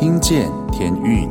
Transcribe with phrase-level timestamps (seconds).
[0.00, 1.28] 听见天运，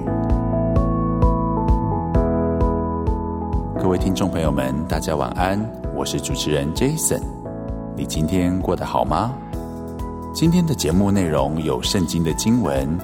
[3.81, 5.59] 各位听众朋友们，大家晚安，
[5.95, 7.19] 我是主持人 Jason。
[7.97, 9.33] 你今天过得好吗？
[10.35, 12.95] 今天的节目内容有圣经的经文，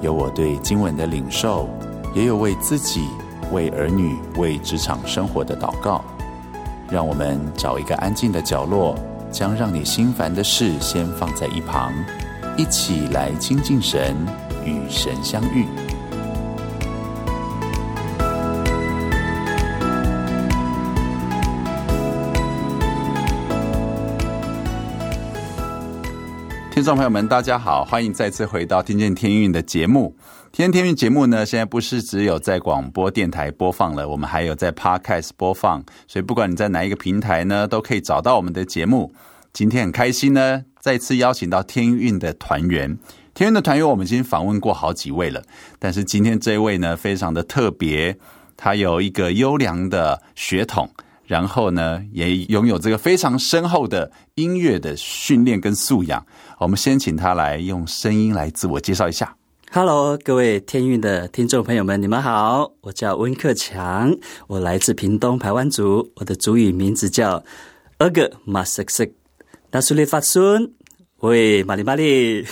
[0.00, 1.68] 有我对经文的领受，
[2.14, 3.06] 也有为自己、
[3.52, 6.02] 为儿女、为职场生活的祷告。
[6.88, 8.94] 让我们找一个安静的角落，
[9.30, 11.92] 将让你心烦的事先放在一旁，
[12.56, 14.16] 一起来亲近神，
[14.70, 15.66] 与神相遇。
[26.72, 30.16] 听众朋友们，大家好，欢迎再次回到《听见天运》的节目。
[30.50, 39.12] 《听见天运》节目呢，现在不是只有在广播电台播放了，我们还有在 Podcast 播放，所以不管你在哪一个平台呢，都可以找到我们的节目。
[39.52, 42.96] 今天很开心呢，再次邀请到天运的团员。
[43.40, 45.42] 天运的团员，我们已经访问过好几位了，
[45.78, 48.14] 但是今天这位呢，非常的特别，
[48.54, 50.86] 他有一个优良的血统。
[51.24, 56.22] 然后呢，也拥有这个非常深厚的音乐的训练跟素养。
[56.58, 59.34] 我们先请他来用声音来自我介绍一下。
[59.72, 64.14] Hello，各位天运的听众朋友们，你们好，我叫温克强，
[64.48, 67.42] 我来自屏东排湾族，我的族语名字叫
[67.96, 69.06] 阿格马瑟瑟，
[69.70, 70.70] 大苏里发孙，
[71.20, 72.44] 喂，马里马里，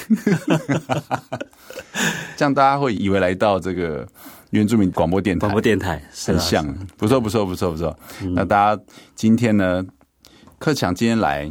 [2.37, 4.07] 这样大家会以为来到这个。
[4.51, 6.67] 原住民广播电台，广播电台很像，
[6.97, 7.95] 不错不错不错不错。
[8.35, 8.83] 那大家
[9.15, 9.85] 今天呢，
[10.59, 11.45] 克强今天来，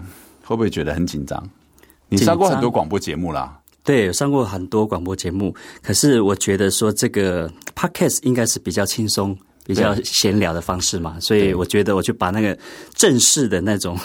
[0.43, 1.47] 会不会觉得很紧张？
[2.09, 5.55] 你上过很多广播节目啦，对，有上过很多广播节目。
[5.83, 12.57] 可是我觉得说这个 podcast 应该是比较轻松、比较闲聊的方式嘛，所以我觉得我就把那个
[12.95, 13.95] 正式的那种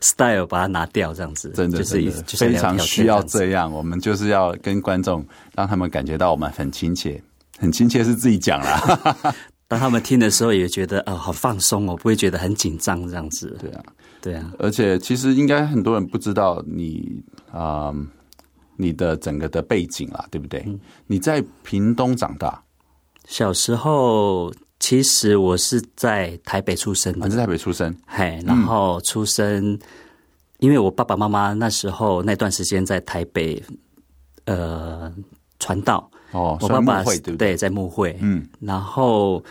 [0.00, 3.72] style 把它拿掉，这样子，真的就是非常需要这样。
[3.72, 7.22] 我们就是要跟观众让他们感觉到我们很亲切。
[7.56, 9.34] 很亲切是自己讲啦，
[9.68, 13.56] 当他们听的时候也觉得啊、哦，好放松哦，不会觉得很紧张这样子。
[13.60, 13.82] 对啊，
[14.20, 14.52] 对啊。
[14.58, 17.22] 而且其实应该很多人不知道你
[17.52, 17.96] 啊、呃，
[18.76, 20.64] 你的整个的背景啦，对不对？
[20.66, 22.60] 嗯、你在屏东长大，
[23.28, 24.52] 小时候
[24.84, 29.80] 其实我是在台北出生的，啊、在台北出生，嘿，然后出生，嗯、
[30.58, 33.62] 因为我爸爸妈妈那时候那段时间在台北，
[34.44, 35.10] 呃，
[35.58, 36.10] 传道。
[36.32, 37.36] 哦，我爸爸对不对？
[37.52, 38.14] 对，在牧会。
[38.20, 39.42] 嗯，然后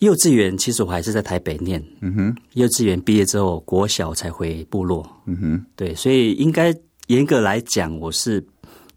[0.00, 1.80] 幼稚园其实我还是在台北念。
[2.00, 5.08] 嗯哼，幼稚园毕业之后，国小才回部落。
[5.26, 6.74] 嗯哼，对，所以应该
[7.06, 8.44] 严格来讲，我是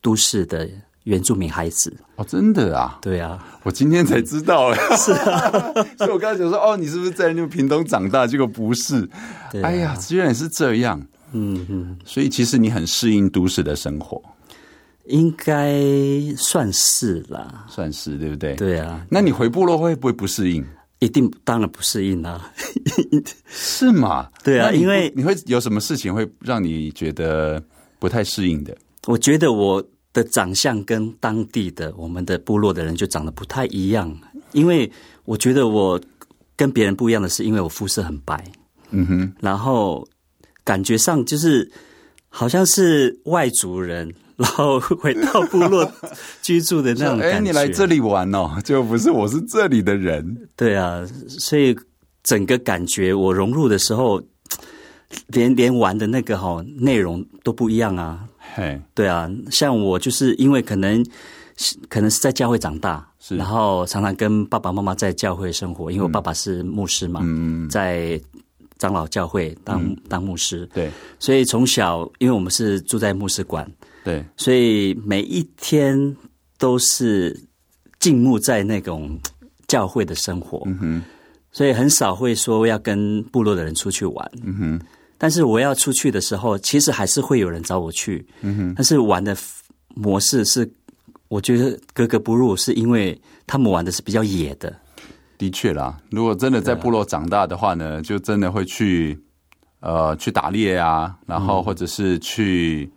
[0.02, 0.68] 都市的
[1.08, 1.96] 原住民孩子。
[2.18, 3.00] 哦，真的啊？
[3.02, 4.78] 对啊，我今天才知道哎。
[4.98, 5.50] 是啊，
[5.98, 8.28] 所以我刚才想说，哦，你是不是在那个屏东长大？
[8.28, 9.08] 结果不是。
[9.52, 11.02] 对啊，哎呀，居然是这样。
[11.32, 14.22] 嗯哼，所以其实你很适应都市的生活。
[15.06, 15.82] 应该
[16.38, 18.56] 算是啦，算是对不对？
[18.56, 20.66] 对啊，那你回部落会不会不适应？
[21.00, 22.52] 一定，当然不适应啦。
[23.48, 24.28] 是吗？
[24.44, 27.62] 对啊，因为你会有什么事情会让你觉得
[28.00, 28.76] 不太适应的？
[29.06, 29.82] 我觉得我
[30.18, 34.12] 的长相跟当地的我们的部落的人就长得不太一样，
[34.52, 34.92] 因为
[35.26, 36.02] 我觉得我
[36.56, 38.44] 跟别人不一样的是，因为我肤色很白，
[38.90, 40.08] 嗯哼，然后
[40.64, 41.72] 感觉上就是
[42.30, 44.12] 好像是外族人。
[44.38, 45.92] 然后回到部落
[46.44, 47.38] 居住的那种感觉。
[47.38, 50.48] 哎，你来这里玩哦，就不是我是这里的人。
[50.56, 51.76] 对啊，所以
[52.22, 54.22] 整个感觉我融入的时候，
[55.30, 58.28] 连连玩的那个哈内容都不一样啊。
[58.56, 61.06] 嘿，对啊，像我就是因为可能
[61.90, 63.36] 可能是在教会长大，是。
[63.38, 68.20] 然后常常跟爸爸妈妈在教会生活，因为我爸爸是牧师嘛，嗯，在
[68.78, 70.68] 长老教会当、嗯、当牧师。
[70.74, 73.70] 对，所以从小因为我们是住在牧师馆。
[74.04, 76.16] 对，所以每一天
[76.58, 77.38] 都是
[78.00, 79.20] 浸没在那种
[79.68, 81.04] 教会的生活，嗯哼，
[81.52, 84.82] 所以很少会说要跟部落的人出去玩，嗯哼。
[85.18, 88.74] 但是我要出去的时候，其实还是会有人找我去，嗯哼。
[88.76, 89.36] 但是玩的
[89.96, 90.70] 模式是，
[91.28, 94.76] 我觉得格格不入，是因为他们玩的是比较野的。
[95.38, 99.20] 的确啦，如果真的在部落长大的话呢，就真的会去
[99.80, 102.90] 呃去打猎啊，然后或者是去。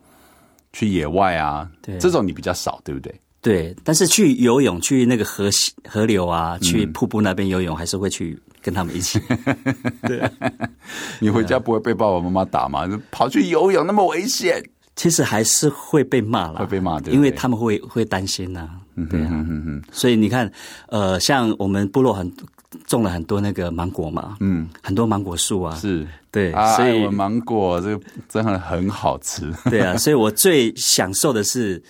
[0.72, 3.12] 去野外啊，对，这种你比较少，对不对？
[3.42, 5.48] 对，但是去游泳，去那个河
[5.88, 9.18] 河流啊，去瀑布那边游泳，嗯、还是会去跟他们一起。
[10.02, 10.30] 对，
[11.20, 12.86] 你回家不会被爸爸妈妈打吗？
[13.10, 14.62] 跑去游泳那么危险，
[14.94, 18.70] 其实还是会被骂了，会被骂的，因为他们会会担心呐、啊。
[19.08, 20.50] 对啊，嗯哼哼，所以你看，
[20.88, 22.30] 呃，像我们部落很
[22.86, 26.06] 种了很多那个芒果嘛，嗯，很多芒果树啊，是。
[26.30, 29.50] 对，啊、所以我芒果这个真的很好吃。
[29.70, 31.82] 对啊，所以我最享受的是，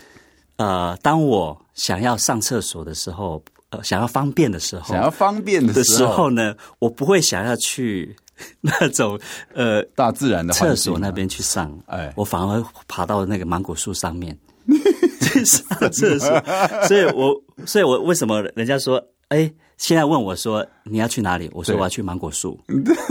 [0.61, 8.15] 呃，当我想要上厕所的时候，呃，想要方便的时候，想要方便的时候，呢，我不会想要去
[8.61, 9.19] 那种
[9.55, 14.39] 呃大自然的厕所那边去上，哎，我反而爬到那个芒果树上面
[15.23, 16.29] 去上厕所。
[16.87, 17.35] 所以我，
[17.65, 21.51] 所以我为什么人家说，哎，现在问我说你要去哪里？
[21.55, 22.61] 我说我要去芒果树，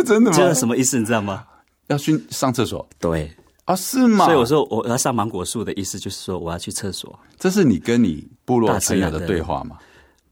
[0.05, 0.37] 真的吗？
[0.37, 0.99] 这是什么意思？
[0.99, 1.43] 你知道吗？
[1.87, 2.87] 要去上厕所？
[2.99, 3.31] 对。
[3.69, 4.25] 啊，是吗？
[4.25, 7.17] 所以我说我要上芒果树的意思就是说我要去厕所。
[7.37, 9.77] 这是你跟你部落朋友的对话吗？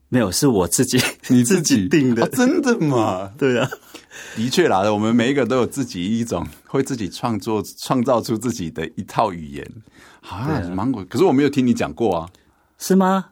[0.10, 1.00] 没有，是我自己
[1.30, 2.24] 你自己，定的。
[2.24, 3.32] 啊，真的吗？
[3.38, 3.70] 对啊，
[4.36, 9.72] 的确啦，我们每一个都有自己一种会自己创作、创造出自己的一套语言
[10.22, 10.50] 啊。
[10.50, 12.30] 啊芒果，可是我没有听你讲过啊，
[12.80, 13.24] 是吗？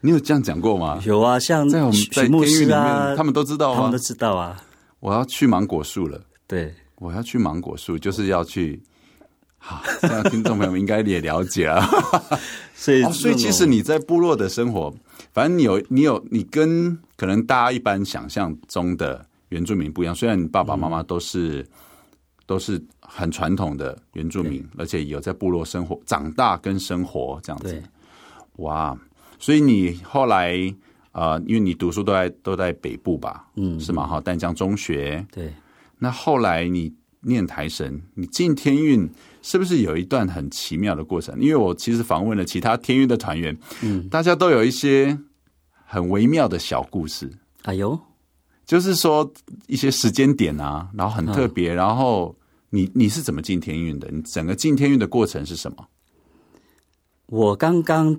[0.00, 1.02] 你有这样讲过吗？
[1.04, 4.62] 有啊，像在我们在天域里面，他们都知道啊，他们都知道啊。
[5.00, 8.80] 我要去芒果树了，对，我要去芒果树，就是要去。
[9.62, 11.80] 好，这样听众朋友们应该也了解了。
[12.74, 14.92] 所以，哦，所以其实你在部落的生活，
[15.32, 20.14] 反正你有你有你跟可能大家一般想象中的原住民不一样。
[20.14, 21.66] 虽然你爸爸妈妈都是、嗯、
[22.46, 27.82] 都是很传统的原住民，而且有在部落生活长大跟生活这样子。
[28.56, 28.98] 哇，
[29.38, 30.56] 所以你后来
[31.12, 33.46] 呃，因为你读书都在都在北部吧？
[33.56, 34.06] 嗯，是吗？
[34.06, 35.24] 哈，淡江中学。
[35.30, 35.52] 对，
[35.98, 36.90] 那后来你
[37.22, 39.10] 念台神，你进天运。
[39.42, 41.34] 是不是有一段很奇妙的过程？
[41.40, 45.18] 因为我其实访问了其他天运的团员，嗯，大家都有一些
[45.86, 47.32] 很微妙的小故事。
[47.62, 47.98] 哎呦，
[48.66, 49.32] 就是说
[49.66, 51.72] 一些时间点啊，然后很特别。
[51.72, 52.36] 嗯、然后
[52.68, 54.10] 你你是怎么进天运的？
[54.12, 55.88] 你整个进天运的过程是什么？
[57.24, 58.14] 我刚刚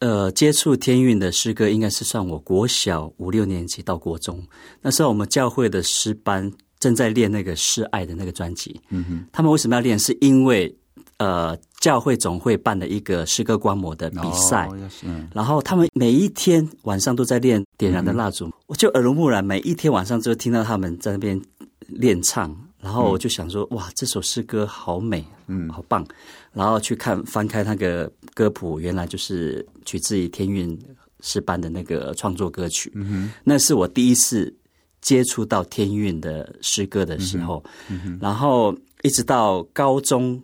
[0.00, 4.46] 呃接触天运的诗歌，应该是算我国小五六年级到国中，
[4.82, 6.52] 那时候我们教会的诗班。
[6.78, 9.98] 正在练那个示爱的那个专辑，嗯哼，他们为什么要练？
[9.98, 10.74] 是因为
[11.16, 21.40] 呃，教会总会办了一个诗歌观摩的比赛，哦嗯、然后他们每一天晚上都在练点燃的蜡烛，嗯、我就耳濡目染，每一天晚上就听到他们在那边
[21.88, 26.06] 练唱，然后我就想说，嗯、哇，这首诗歌好美，嗯，好棒，
[26.52, 30.78] 然后去看翻开那个歌谱，原来就是取自于天韵
[31.20, 34.54] 诗班的那个创作歌曲，嗯哼，那是我第一次。
[35.00, 40.42] 接触到天韵的诗歌的时候，嗯嗯、然后一直到高中，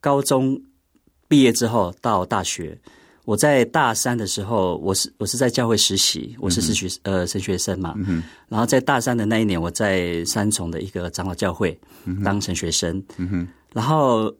[0.00, 0.60] 高中
[1.26, 2.78] 毕业之后到大学，
[3.24, 11.78] 我在大三的时候，我是我是在教会实习，我是实习、嗯、呃神学生嘛，嗯、然后在大三的那一年，我在三重的一个长老教会
[12.24, 13.02] 当神学生，
[13.72, 14.32] 然后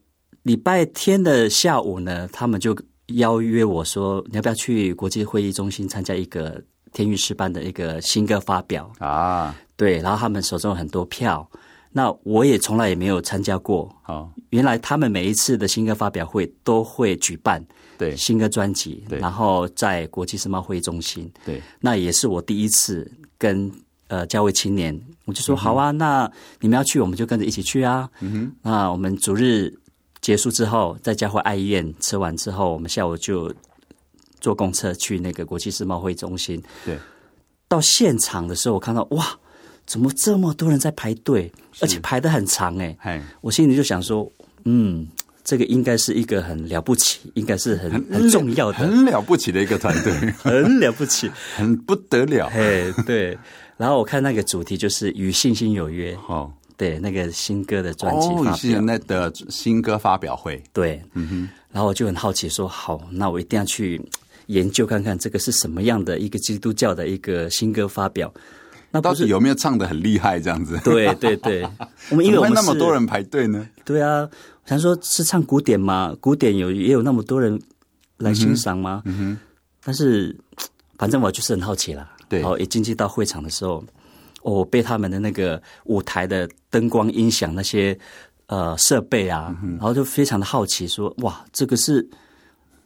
[0.45, 2.75] 礼拜天的下午呢，他们就
[3.09, 6.63] 邀约我说，你要不要去国际会议中心参加一个。
[6.93, 8.91] 天韵诗班的一个新歌发表。
[8.99, 11.49] 啊，对，然后他们手中有很多票，
[11.93, 13.95] 那我也从来也没有参加过。
[14.07, 17.65] 哦，原来他们每一次的新歌发表会都会举办
[17.97, 18.17] 对。
[18.17, 23.71] 新歌专辑，对，然后在国际世贸会议中心，对，那也是我第一次跟
[24.09, 26.31] 呃教会青年，我就说好啊，那
[26.61, 28.09] 你们要去，我们就跟着一起去啊。
[28.21, 29.73] 嗯哼，那我们逐日
[30.21, 33.53] 结束之后，在教会爱宴吃完之后，我们下午就。
[34.41, 36.99] 坐公车去那个国际世贸会中心，对，
[37.67, 39.27] 到现场的时候，我看到哇，
[39.87, 41.51] 怎么这么多人在排队，
[41.81, 43.21] 而且排得很长哎，嘿。
[43.41, 44.31] 我心里就想说，
[44.65, 45.07] 嗯，
[45.43, 53.37] 这个应该是一个很了不起，应该是很很，很重要的，很了不起的一个团队， 很了不起，很不得了，哎，对。
[53.77, 61.49] 然后我看那个主题就是与信心有约，哦，对，那个新歌的专辑发表，哦，那的新歌发表会，对，嗯哼。
[61.71, 64.01] 然后我就很好奇说，好，那我一定要去。
[64.49, 68.33] 研究看看这个是什么样的一个基督教的一个新歌发表，
[68.91, 70.79] 那到底有没有唱的很厉害这样子？
[70.83, 71.63] 对对对，
[72.11, 73.69] 我们因为我们那么多人排队呢？
[73.85, 74.21] 对啊，
[74.65, 76.17] 我想说是唱古典吗？
[76.21, 77.61] 古典有也有那么多人
[78.17, 79.03] 来欣赏吗？
[79.05, 79.39] 嗯哼，
[79.85, 80.35] 但是
[80.97, 82.11] 反正我就是很好奇啦。
[82.29, 83.85] 对，然后一进去到会场的时候，
[84.43, 87.99] 我被他们的那个舞台的灯光、音响那些
[88.47, 92.09] 呃设备啊，然后就非常的好奇说，说哇，这个是。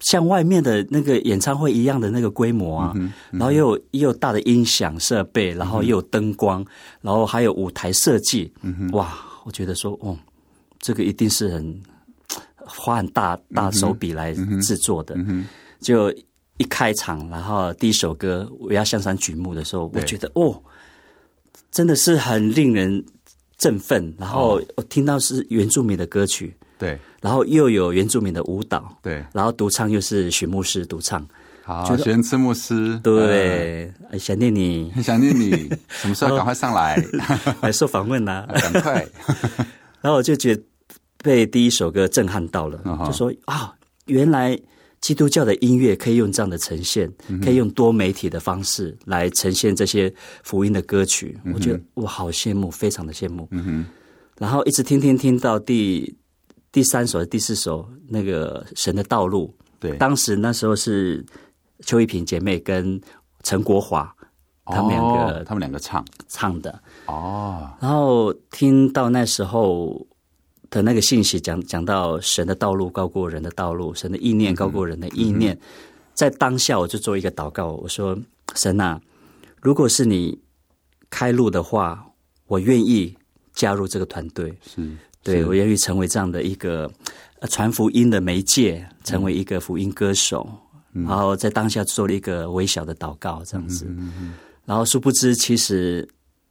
[0.02, 6.66] 像外面的那个演唱会一样的那个规模啊，嗯嗯、然后又有又有大的音响设备，然后又有灯光，嗯、
[7.00, 8.52] 然后还有舞台设计，
[8.92, 9.16] 哇！
[9.44, 10.16] 我觉得说，哦，
[10.78, 11.82] 这个一定是很
[12.56, 15.16] 花很大大手笔来制作的。
[15.80, 16.08] 就
[16.58, 20.62] 一开场，然后第一首歌《我要向山举目》的时候，我觉得哦，
[21.72, 23.04] 真的是很令人
[23.58, 24.14] 振奋。
[24.16, 26.56] 然后我听到是原住民的歌曲。
[26.78, 31.24] 对，然后又有原住民的舞蹈，对，然后独唱又是许牧师独唱，
[31.62, 37.00] 好，玄慈牧师，对，想念你，想念你， 什么时候赶快上来？
[37.62, 38.44] 来受访问呢？
[38.52, 39.06] 赶快，
[40.00, 40.62] 然后我就觉得
[41.22, 43.72] 被第一首歌震撼到了，就说啊，
[44.06, 44.58] 原来
[45.00, 47.08] 基督教的音乐可以用这样的呈现，
[47.40, 50.12] 可以用多媒体的方式来呈现这些
[50.42, 53.48] 福音的歌曲，我觉得我好羡慕，非常的羡慕。
[54.38, 56.12] 然后一直听听听到第
[56.72, 61.24] 第三首、第四首那个《神的道路》，对，当时那时候是
[61.80, 62.98] 邱一萍姐妹跟
[63.42, 64.12] 陈国华
[64.64, 66.04] 他们两个、哦，他们两个唱。
[66.28, 66.82] 唱的。
[67.06, 67.70] 哦。
[67.78, 70.06] 然后听到那时候
[70.70, 75.60] 的那个信息讲，讲讲到神的道路高过人的道路，神的意念高过人的意念，嗯、
[76.14, 78.18] 在当下我就做一个祷告，我说：
[78.54, 78.98] 神啊，
[79.60, 80.40] 如果是你
[81.10, 82.06] 开路的话，
[82.46, 83.14] 我愿意。
[83.54, 84.90] 加入这个团队，是
[85.22, 86.90] 对，我愿意成为这样的一个
[87.48, 90.48] 传福音的媒介，成为一个福音歌手，
[90.94, 93.86] 嗯、然后在当下做了一个微小的祷告，这样子。
[94.64, 96.08] 然后殊不知，其实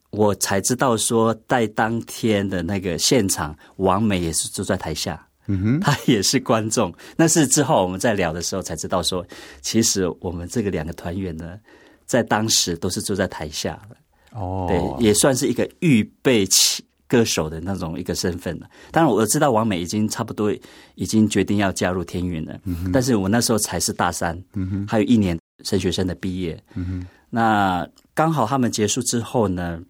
[0.09, 6.93] 我才知道说，在当天的那个现场，王美也是坐在台下，嗯哼，他也是观众。
[7.15, 9.25] 那是之后我们在聊的时候才知道说，
[9.61, 11.57] 其实我们这个两个团员呢，
[12.05, 13.97] 在当时都是坐在台下的。
[14.31, 16.83] 哦，对，也算是一个预备起。
[17.11, 18.69] 歌手的那种一个身份了。
[18.89, 20.49] 当然我知道王美已经差不多
[20.95, 26.57] 已经决定要加入天韵了，嗯、但是我那时候才是大三，嗯、还有一年神学生的毕业。
[26.75, 29.81] 嗯、那刚好他们结束之后呢，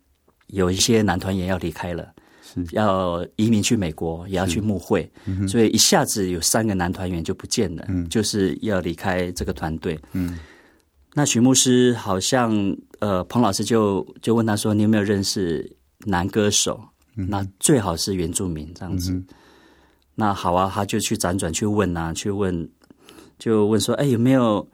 [0.48, 2.12] 有一些男团员要离开了，
[2.72, 10.00] 要移民去美国，也要去募会，嗯、所以一下子有三个男团员就不见了，嗯、就是要离开这个团队。
[10.14, 10.40] 嗯、
[11.14, 15.72] 那徐牧师好像呃，彭老师就就问他说：“你有没有认识
[16.06, 16.82] 男歌手？”
[17.30, 19.26] 那最好是原住民这样子，嗯、
[20.16, 22.70] 那好啊，他就去辗转去问啊，去问，
[23.38, 24.68] 就问说，哎，有没有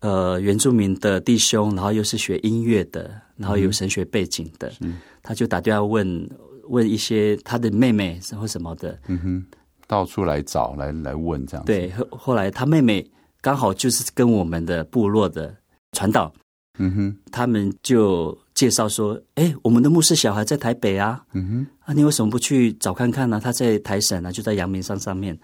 [0.00, 6.30] 呃原住民的弟兄，然后又是学音乐的，然后有神学背景的，嗯、他就打电话问
[6.68, 9.44] 问一些他的妹妹或什么的，嗯哼，
[9.86, 11.72] 到处来找来来问这样子。
[11.72, 13.04] 对，后后来他妹妹
[13.40, 15.54] 刚好就是跟我们的部落的
[15.92, 16.32] 传道，
[16.78, 18.36] 嗯哼，他们就。
[18.54, 23.40] 介绍说：“哎，我们的牧师小孩在台北啊，嗯哼，啊，你为什么不去找看看呢？
[23.42, 25.38] 他在台省啊，就在阳明山上面。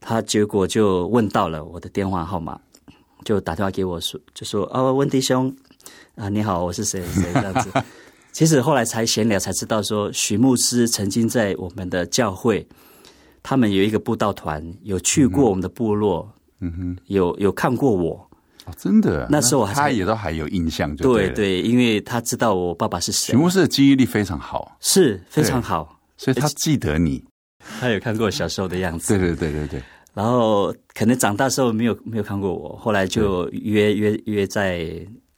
[0.00, 2.58] 他结果就问到了我的电话号码，
[3.24, 5.54] 就打电话给我说，就说：哦，温迪兄
[6.14, 7.70] 啊，你好，我是谁谁这样子。
[8.32, 12.66] 其实后来才闲聊才知道说，许牧师曾经在我们的教会，
[13.42, 18.24] 他们有一个布道团，有去过我们的部落，嗯哼，有有看过我。”
[18.68, 23.32] 哦、真的，那时候他也都还有印象就对，对对，因为他知道我爸爸是谁。
[23.32, 27.24] 徐牧师的记忆力非常好，是非常好，所以他记得你。
[27.80, 29.82] 他有看过小时候的样子，对对对对对。
[30.12, 34.86] 然后可能长大时候没有没有看过我，后来就约约约在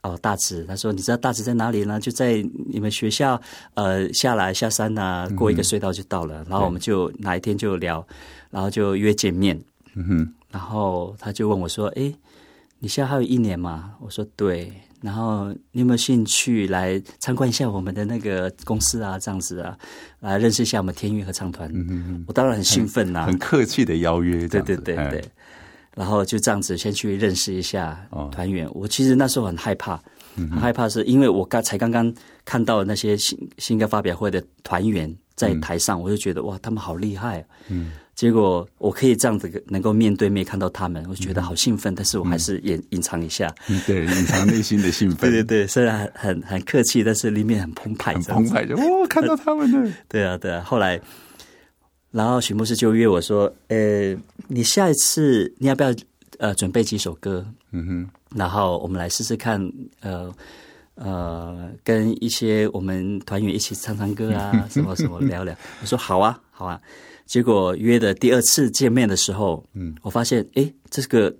[0.01, 1.99] 哦大直，他说你知道大直在哪里呢？
[1.99, 3.41] 就在你们学校
[3.75, 6.41] 呃下来下山啊，过一个隧道就到了。
[6.41, 8.05] 嗯、然后我们就哪一天就聊，
[8.49, 9.57] 然后就约见面。
[9.95, 12.13] 嗯哼，然后他就问我说：“哎。”
[12.83, 13.93] 你现在还有一年嘛？
[14.01, 19.19] 我说对，然后你有没有兴趣来参观一下我们的那个公司啊？
[19.19, 19.77] 这样子啊，
[20.19, 21.69] 来认识一下我们天韵合唱团。
[21.69, 24.47] 嗯嗯嗯，我当然很兴奋呐、啊，很客气的邀约。
[24.47, 25.21] 对对对对，哎、
[25.95, 28.65] 然后就这样子先去认识一下团员。
[28.65, 30.01] 哦、我其实那时候很害怕，
[30.35, 32.11] 很害怕是因为我刚才刚刚
[32.43, 37.45] 看到那些新新歌发表会的团员在台上，嗯、我就觉得哇，他们好厉害。
[37.67, 37.91] 嗯。
[38.13, 43.51] 结果我可以这样子能够面对面看到他们，我觉得好兴奋，但是我还是隐隐藏一下，
[43.87, 45.31] 对，隐藏内心的兴奋。
[45.31, 49.91] 对对对，虽然很很很客气，但是里面很澎湃，很澎湃，就哦， 看到他们了。
[50.07, 50.61] 对啊，对啊。
[50.61, 51.01] 后来，
[52.11, 54.15] 然后许牧师就约我说：“呃，
[54.47, 55.91] 你下一次你要不要
[56.37, 57.43] 呃准备几首歌？
[57.71, 59.59] 嗯哼，然后我们来试试看，
[60.01, 60.31] 呃
[60.95, 66.79] 呃，跟一些我们团员一起唱唱歌啊， 什么什么聊聊。”我说：“好啊，好啊。”
[67.31, 71.33] 结果约的第二次见面的时候，嗯，我发现，哎，这个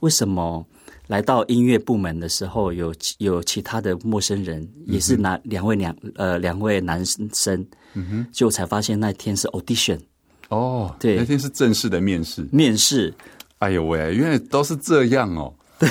[0.00, 0.66] 为什么
[1.06, 7.64] 来到音乐部门的时候，有有其他的陌生人，也是男两位两呃两位男生，
[7.94, 10.00] 嗯哼，就才发现那天是 audition，
[10.48, 13.14] 哦，对，那天是正式的面试，面试，
[13.58, 15.88] 哎呦喂，因为都是这样哦，对，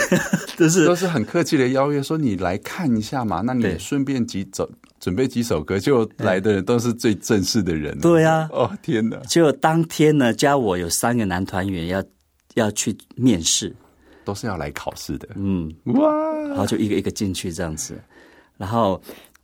[0.57, 4.69] 都是都是很客气的邀约，说你来看一下嘛，那你顺便几走。
[5.01, 7.99] 准备几首歌，就来的人都是最正式的人。
[7.99, 9.17] 对呀，哦天哪！
[9.27, 12.03] 就当天呢，加我有三个男团员要
[12.53, 13.75] 要去面试，
[14.23, 15.27] 都是要来考试的。
[15.35, 16.07] 嗯，哇！
[16.49, 17.99] 然后就一个一个进去这样子。
[18.57, 19.01] 然后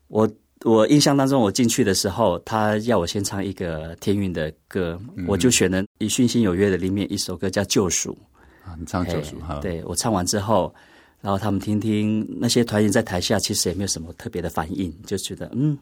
[0.10, 0.30] 我
[0.64, 8.16] 我印象当中，我进去的时候，他要我先唱一个天韵的歌，我就选了《以讯心有约》的里面一首歌叫《救赎》
[8.70, 9.60] 啊，你唱《救赎》哈？
[9.60, 10.72] 对，我唱完之后。
[11.28, 15.78] 然后他们听听那些团员在台下，其实也没有什么特别的反应，就觉得嗯，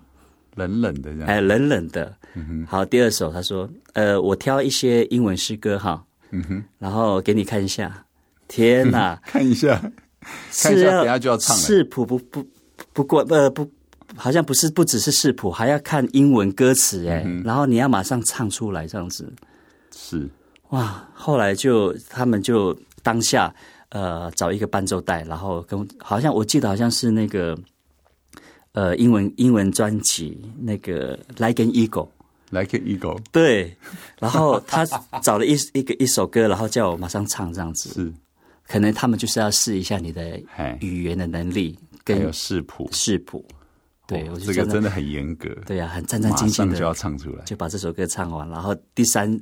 [0.56, 2.12] 冷冷的这样，哎，冷冷的。
[2.34, 2.66] 嗯哼。
[2.66, 8.04] 好，第二首他说，呃，我挑一些英文诗歌哈，嗯哼，然后给你看一下。
[8.48, 9.22] 天哪！
[9.24, 9.80] 看一下，
[10.58, 11.62] 看一下，等下就要唱了。
[11.62, 12.44] 视谱不不
[12.92, 13.70] 不过呃不，
[14.16, 19.32] 好像不是不只是视谱，还要看英文歌词哎，嗯、然后你要马上唱出来这样子。
[19.96, 20.28] 是
[20.70, 23.54] 哇，后来就他们就当下
[23.90, 27.58] 呃找一个伴奏带，然后跟好像我记得好像是那个
[28.74, 32.10] 呃英文英文专辑那个 Like an Eagle。
[32.52, 33.76] Like an eagle，对，
[34.20, 34.86] 然后他
[35.22, 37.90] 找了一 一个一首歌，然后叫我马上唱这样子。
[37.90, 38.14] 是，
[38.68, 40.40] 可能他们就是要试一下你的
[40.80, 43.44] 语言的能力，跟还有视谱视谱。
[44.06, 45.50] 对，我觉得这个真的很严格。
[45.66, 48.48] 对呀，很战战兢兢的就要唱出来，就把这首歌唱完。
[48.48, 49.38] 然后第三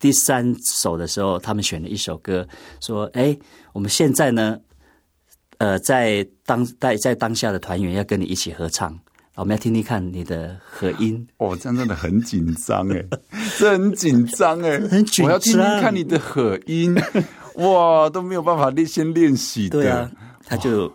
[0.00, 2.48] 第三首的时候，他们选了一首歌，
[2.80, 3.38] 说：“哎，
[3.72, 4.58] 我们现在呢，
[5.58, 8.98] 呃，在当在在当下的团员要跟你一起合唱。”
[9.36, 13.02] 我们要听听看你的和音 哦，这样真的很紧张哎，
[13.58, 15.26] 这很紧张哎， 很紧张。
[15.26, 16.94] 我要听听看你的和音，
[17.56, 19.80] 哇，都没有办法练先练习的。
[19.80, 20.10] 对啊，
[20.44, 20.92] 他就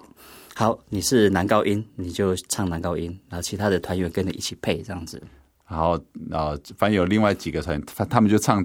[0.53, 5.19] 好，你是男高音，你就唱男高音，然后其他的团员跟你一起配这样子。
[5.67, 5.93] 然后
[6.29, 8.63] 啊，反正有另外几个团，他他们就唱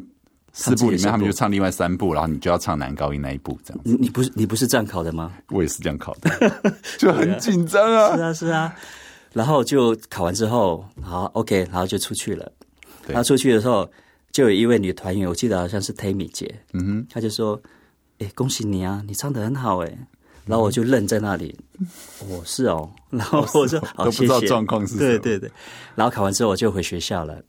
[0.52, 3.90] 四部里面，他们就唱另外三部，然后你就要唱男高音那一部这样子。
[3.90, 5.32] 你你不是你不是这样考的吗？
[5.50, 6.30] 我也是这样考的，
[6.98, 8.16] 就很紧张啊。
[8.16, 8.74] 是啊，是啊。
[9.32, 12.50] 然后就考完之后，好，OK，然后就出去了。
[13.06, 13.88] 对然后出去的时候，
[14.32, 17.60] 就有一位女团员，我记得好像是 Tammy 姐，嗯哼，她就说
[18.18, 19.98] ：“哎，恭喜你啊，你唱的很好哎。”
[20.46, 21.56] 然后我就愣在那里，
[22.28, 22.90] 我、是哦。
[23.10, 25.48] 然后我说：“好，都不知道状况是什么。”对对对。
[25.94, 27.40] 然后考完之后，我就回学校了。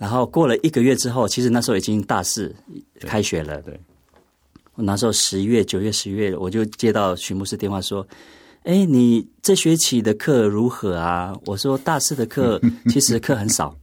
[0.00, 0.04] 对。
[0.04, 2.52] 然后过了一个月之后，其实那时候已经大四
[3.02, 3.60] 开学了。
[3.62, 3.74] 对。
[3.74, 3.80] 对
[4.74, 8.06] 我那时候十月、九月、十月，我就接到徐牧师电话说。
[8.64, 11.34] 哎，你这学期的课如何啊？
[11.46, 12.60] 我说大四的课
[12.92, 13.74] 其实课很少。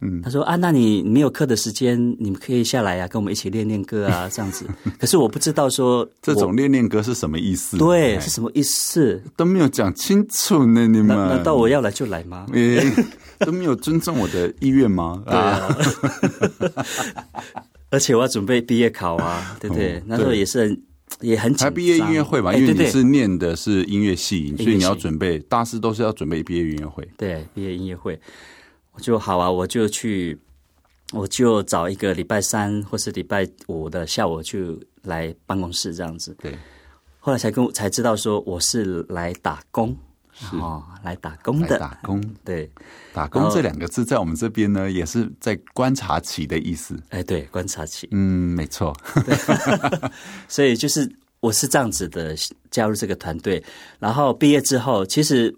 [0.00, 4.66] 嗯，他说啊，那你没有课的时间，你们可以下来啊，跟我们一起练练歌啊， 这样子。
[4.98, 7.78] 可是我不知道说这种练练歌是什么意思？
[7.78, 9.22] 对，是什么意思？
[9.36, 12.46] 都没有讲清楚呢，你们难道我要来就来吗？
[13.40, 15.22] 都没有尊重我的意愿吗？
[15.26, 15.78] 对啊。
[17.90, 20.02] 而且我要准备毕业考啊，对不对？
[20.06, 20.82] 那时候也是很。
[21.20, 21.66] 也很紧张。
[21.68, 27.08] 还毕业音乐会吧，因为你是念的是音乐系，所以你要准备大四都是要准备毕业音乐会。
[27.16, 28.18] 对，毕业音乐会，我
[29.00, 30.38] 就好啊，我就去，
[31.12, 36.36] 我就找一个礼拜三或是礼拜五的下午就来办公室这样子。
[36.40, 36.56] 对，
[37.18, 39.96] 后来才跟才知道说我是来打工。
[40.38, 42.70] 是哦，来打工的，打工对，
[43.14, 46.94] 打工这两个字在我们这边呢，也是在观察期的意思。
[47.08, 48.94] 哎，对，观察期，嗯，没错。
[50.46, 52.36] 所以就是我是这样子的
[52.70, 53.64] 加入这个团队，
[53.98, 55.56] 然后毕业之后，其实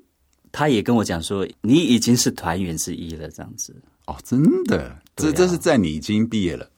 [0.52, 3.74] 他也跟我讲说，你已经是团员之一了，这样子。
[4.06, 6.68] 哦，真的，这这是在你已经毕业了，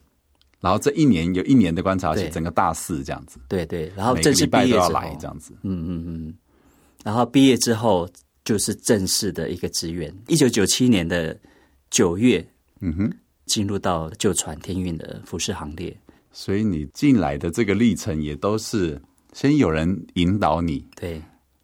[0.59, 3.39] 然后这一年有一年的观察期，整个大四这样子。
[3.47, 5.53] 对对，然后正式毕业都要来这样子。
[5.63, 6.33] 嗯嗯嗯。
[7.03, 8.07] 然后毕业之后
[8.43, 10.13] 就是正式的一个职员。
[10.27, 11.37] 一九九七年的
[11.89, 12.45] 九月，
[12.81, 13.11] 嗯哼，
[13.45, 15.95] 进入到旧传天运的服饰行列。
[16.33, 19.01] 所以你进来的这个历程也都是
[19.33, 20.85] 先有人引导你。
[20.95, 21.21] 对，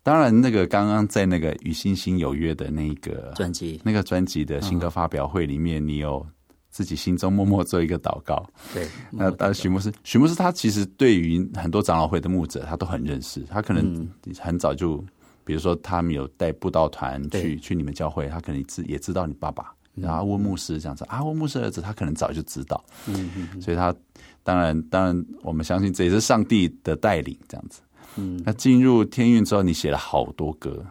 [0.08, 6.26] 当然那个刚刚在那个与星星有约的那个专辑，那个专辑的新歌发表会里面，你有
[6.70, 8.50] 自己心中默默做一个祷告。
[8.74, 15.04] 对，那但许牧师，许牧师他其实对于很多长老会的牧者，他都很认识，他可能很早就。
[15.44, 23.96] 比如说，他们有带布道团去去你们教会，他可能知也知道你爸爸，然后问牧师这样子，啊，问牧师儿子，他可能早就知道，嗯嗯嗯，所以他
[24.44, 27.80] 当然当然，我们相信这也是上帝的带领，这样子。
[28.18, 30.86] 嗯，那进入天韵之后，你写了好多歌，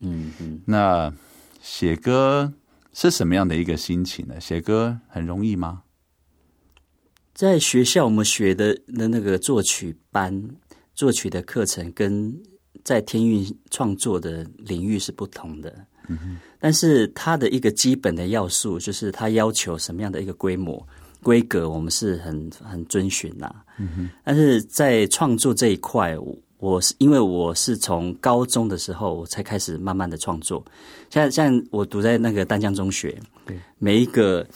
[0.00, 1.12] 嗯嗯，那
[1.60, 2.52] 写歌
[2.92, 4.40] 是什么样的一个心情呢？
[4.40, 5.82] 写歌很容易吗？
[7.34, 10.50] 在学校我们学的的那个作曲班，
[10.94, 12.34] 作曲的课程跟。
[12.84, 15.86] 在天韵创作的领域是不同的，
[16.58, 20.84] 但是它的一个基本的要素就是它要求什么样的一个规模、
[21.22, 23.54] 规格，我们是很很遵循呐。
[24.24, 26.16] 但是在创作这一块，
[26.62, 30.64] 我是因为我是从高中的时候我才开始慢慢的创作。
[31.10, 34.46] 像像我读在那个丹江中学，对每一个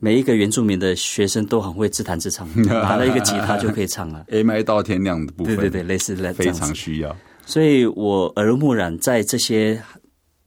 [0.00, 4.24] 每一个原住民的学生都很会自弹自唱， 拿了一个吉他就可以唱了。
[4.30, 7.16] A M 到天亮的部分，对对对，类似的非常需要。
[7.46, 9.80] 所以我耳濡目染，在这些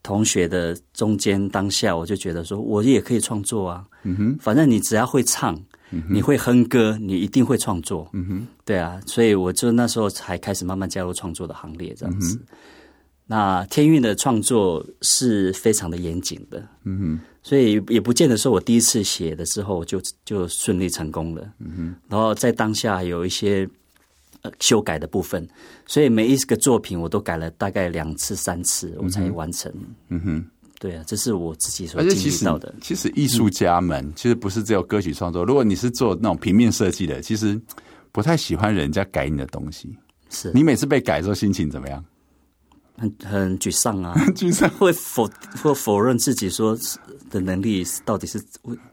[0.04, 3.86] 同学的中间当下，我就觉得说，我也可以创作啊。
[4.04, 5.58] 嗯哼，反正你只要会唱，
[5.92, 8.10] 嗯、你会哼歌，你一定会创作。
[8.14, 12.36] 嗯哼，对啊，所以我就那时候才开始慢慢加入创作的行列，这样子。
[12.38, 12.58] 嗯、
[13.26, 16.62] 那天韵的创作是非常的严谨的。
[16.84, 21.44] 嗯哼，所以也不见得说我第一次写的时候就就顺利成功了。
[21.60, 23.70] 嗯哼，然后在当下有一些。
[24.42, 25.46] 呃修改的部分，
[25.86, 29.70] 所以每一个作品我都改了大概两次三次，我才完成。
[30.08, 30.46] 嗯哼，
[30.80, 32.74] 对啊，这是我自己所经历到的。
[32.82, 37.60] 其实艺术家们、嗯、其实不是只有歌曲创作，如果你是做那种平面设计的，其实
[38.12, 39.94] 不太喜欢人家改你的东西。
[40.30, 42.04] 是你每次被改的时候心情怎么样？
[42.98, 45.30] 很很沮丧啊， 沮丧 会否
[45.62, 46.78] 会否认自己说
[47.30, 48.40] 的能力到底是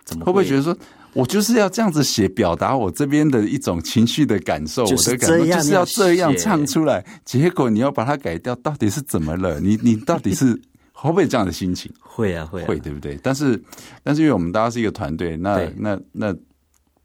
[0.05, 0.25] 怎么？
[0.25, 0.77] 会不会觉得说
[1.13, 9.59] 我就是要这样子写，表达我这边的一种情绪的感受，就是、我的感受就是要这样唱出来，结果你要把它改掉，到底是怎么了？
[9.61, 10.61] 你你到底是
[10.97, 11.93] 会不会这样的心情？
[12.01, 13.19] 会啊会啊会，对不对？
[13.23, 13.63] 但是
[14.03, 16.37] 但是因为我们大家是一个团队，那那那。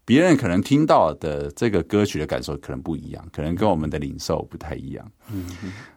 [0.04, 5.12] 别人可能听到的这个歌曲的感受可能不一样，可能跟我们的领受不太一样。
[5.32, 5.45] 嗯，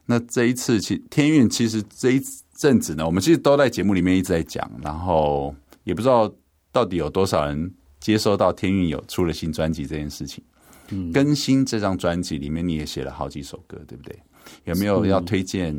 [0.04, 2.22] 那这一次其天运其实这一
[2.54, 5.52] 阵子呢，我们其实都在节目里面一直在讲，然后
[5.82, 6.32] 也不知道
[6.70, 10.44] 到底有多少人接收到天运有出了新专辑这件事情。
[10.90, 14.16] 嗯，更新这张专辑里面你也写了好几首歌，对不对？
[14.64, 15.74] 有没有要推荐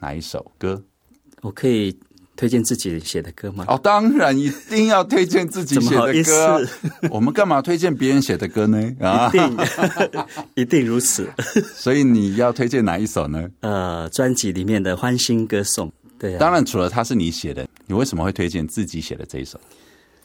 [0.00, 0.82] 哪一首歌？
[1.46, 1.96] 我可以。
[2.38, 3.64] 推荐自己写的歌吗？
[3.66, 6.68] 哦，当然一定要推荐自己 写的歌。
[7.10, 8.78] 我们干嘛推荐别人写的歌呢？
[9.00, 9.56] 啊，一定
[10.56, 11.26] 一定如此。
[11.74, 13.48] 所以你要推荐哪一首呢？
[13.60, 15.88] 呃，专辑里面的《欢欣歌颂》。
[16.18, 19.58] 对啊，当然除了它是你写的，你为什么会推荐自己写的这一首？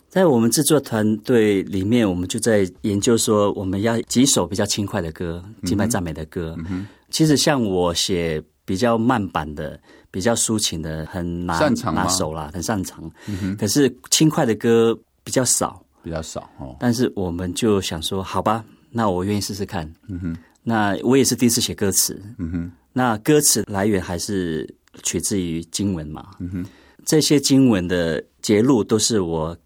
[0.10, 6.58] 在我们制作团队里面，我们就在研究说，我们要几首比较轻快的歌，敬拜赞美的歌。
[6.70, 6.86] 嗯。
[7.10, 9.80] 其实像我写比较慢版的。
[10.12, 11.58] 比较抒情的，很拿
[11.94, 13.10] 拿手啦，很擅长。
[13.28, 14.94] 嗯、可是轻快的歌
[15.24, 16.76] 比较少，比较少哦。
[16.80, 19.90] 但是我们就想说，好吧，那我愿意试试看。
[20.10, 22.22] 嗯哼，那我也是第一次写歌词。
[22.38, 24.68] 嗯哼，那歌词来源还是
[25.02, 26.32] 取自于经文嘛。
[26.40, 26.66] 嗯哼，
[27.06, 29.58] 这些经文的节录都是我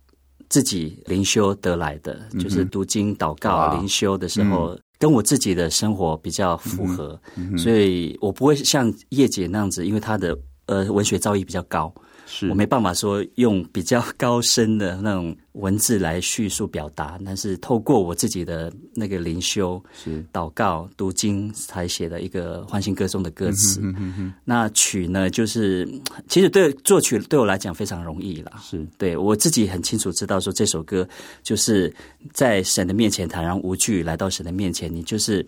[0.47, 4.77] 自己灵修得来的，嗯、就是读经、祷告、灵修的时候。
[4.95, 11.93] 嗯跟我自己的生活比较符合，嗯嗯，所以我不会像叶姐那样子，因为她的呃文学造诣比较高。
[12.35, 23.79] 是我没办法说用比较高深的那种文字来叙述表达，但是透过我自己的那个灵修、是祷告、读经才写的一个欢欣歌颂的歌词。
[23.81, 24.33] 嗯哼嗯哼。
[24.43, 25.87] 那曲呢，就是
[26.27, 28.59] 其实对作曲对我来讲非常容易啦。
[28.61, 31.07] 是对我自己很清楚知道说，这首歌
[31.41, 31.93] 就是
[32.33, 35.45] 在神的面前坦然无惧来到神的面前，你就是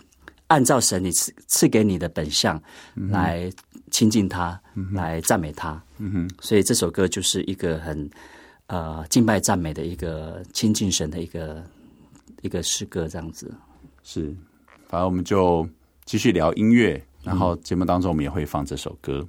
[0.47, 2.61] 按照神你赐赐给你的本相
[3.09, 3.51] 来
[3.91, 5.81] 亲近他，嗯、来赞美他。
[5.97, 8.09] 嗯哼，所以这首歌就是一个很
[8.67, 11.63] 呃敬拜赞美的一个亲近神的一个
[12.41, 13.53] 一个诗歌，这样子。
[14.03, 14.33] 是，
[14.87, 15.67] 反正我们就
[16.05, 19.27] 继续聊音乐，然后节目当中我们也会放这首歌。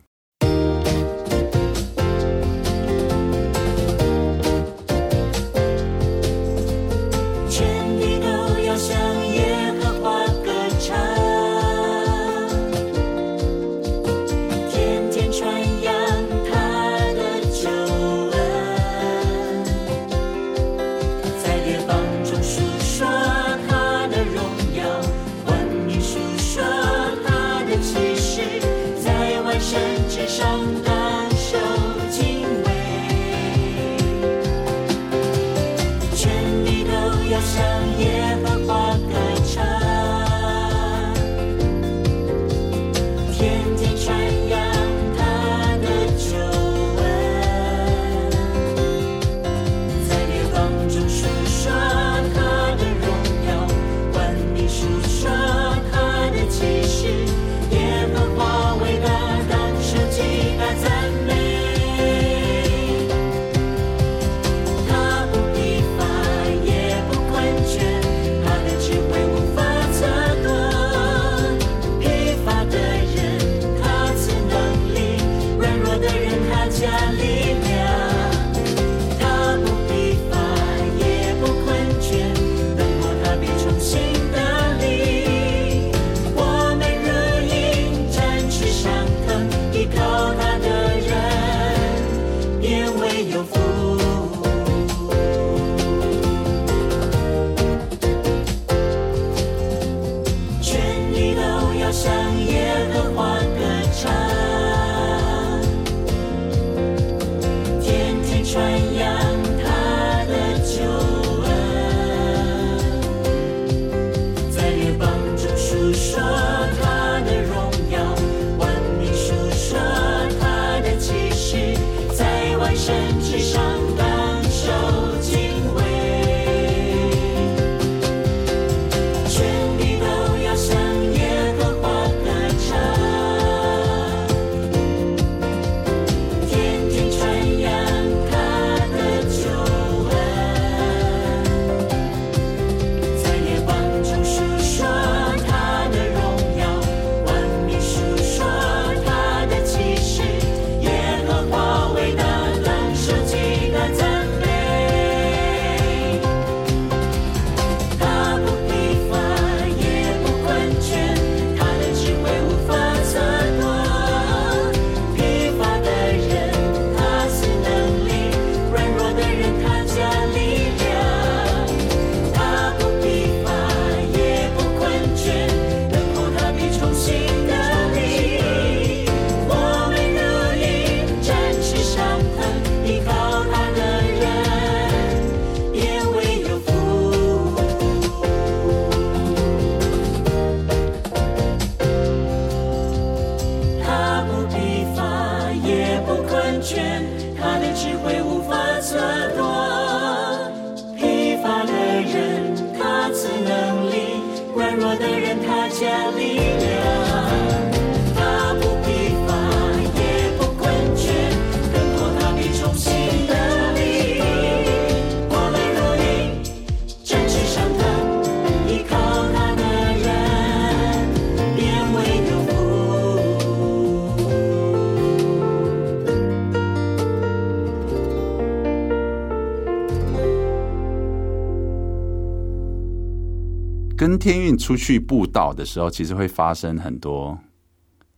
[234.29, 237.39] 天运出去布道的时候，其实会发生很多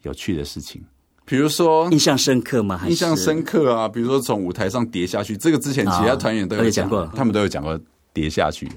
[0.02, 0.82] 有趣的事情，
[1.24, 2.80] 比如说印象深刻吗？
[2.88, 3.88] 印象深刻啊！
[3.88, 7.78] 比如说从舞台上跌下去，这个之前其他团员都有讲过，他们都有讲过
[8.12, 8.68] 跌下去。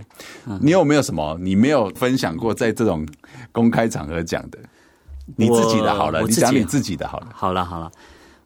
[0.62, 3.04] 你有没有什么你没有分享过在这种
[3.52, 4.60] 公开场合讲的？
[5.36, 7.30] 你自己的好了，你讲你自己的好了。
[7.34, 7.92] 好了好了，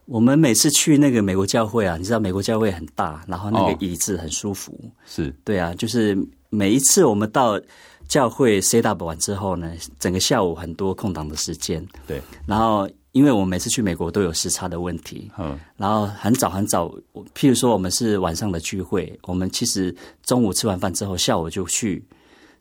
[0.05, 6.17] 我们每次去那个美国教会啊，你知道美国教会很大，然后那个椅子很舒服，是对啊，就是
[6.49, 7.59] 每一次我们到。
[8.07, 11.85] 教会 set up 完之后呢，整个下午很多空档的时间。
[12.07, 16.87] 对，然后因为我每次去美国都有时差的问题，嗯，然后很早很早，
[17.35, 19.93] 譬如说我们是晚上的聚会，我们其实
[20.23, 22.01] 中午吃完饭之后，下午就去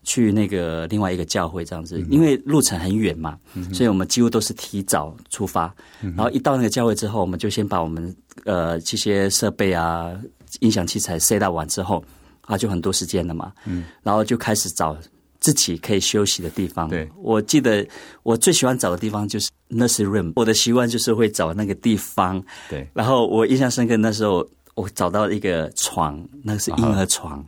[0.03, 3.39] 去那个另外一个教会这样子，因为路程很远嘛，
[3.73, 10.13] 所以我们几乎都是提早出发，然后一到那个教会之后，我们就先把我们呃这些设备啊、
[10.61, 12.03] 音响器材 set up 完之后，
[12.41, 14.97] 啊，就很多时间了嘛，嗯，然后就开始找。
[15.47, 16.89] 自己可以休息的地方。
[16.89, 17.87] 对，我记得
[18.25, 20.33] 我最喜欢找的地方就是 nursery room。
[20.35, 22.43] 我的习惯就是会找那个地方。
[22.69, 27.47] 对，然后我印象深刻，那时候我找到一个床，那个是婴儿床。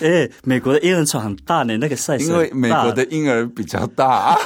[0.00, 2.18] 哎， 美国的婴儿床很大呢，那个 size。
[2.18, 4.36] 因为美国的婴儿比较大，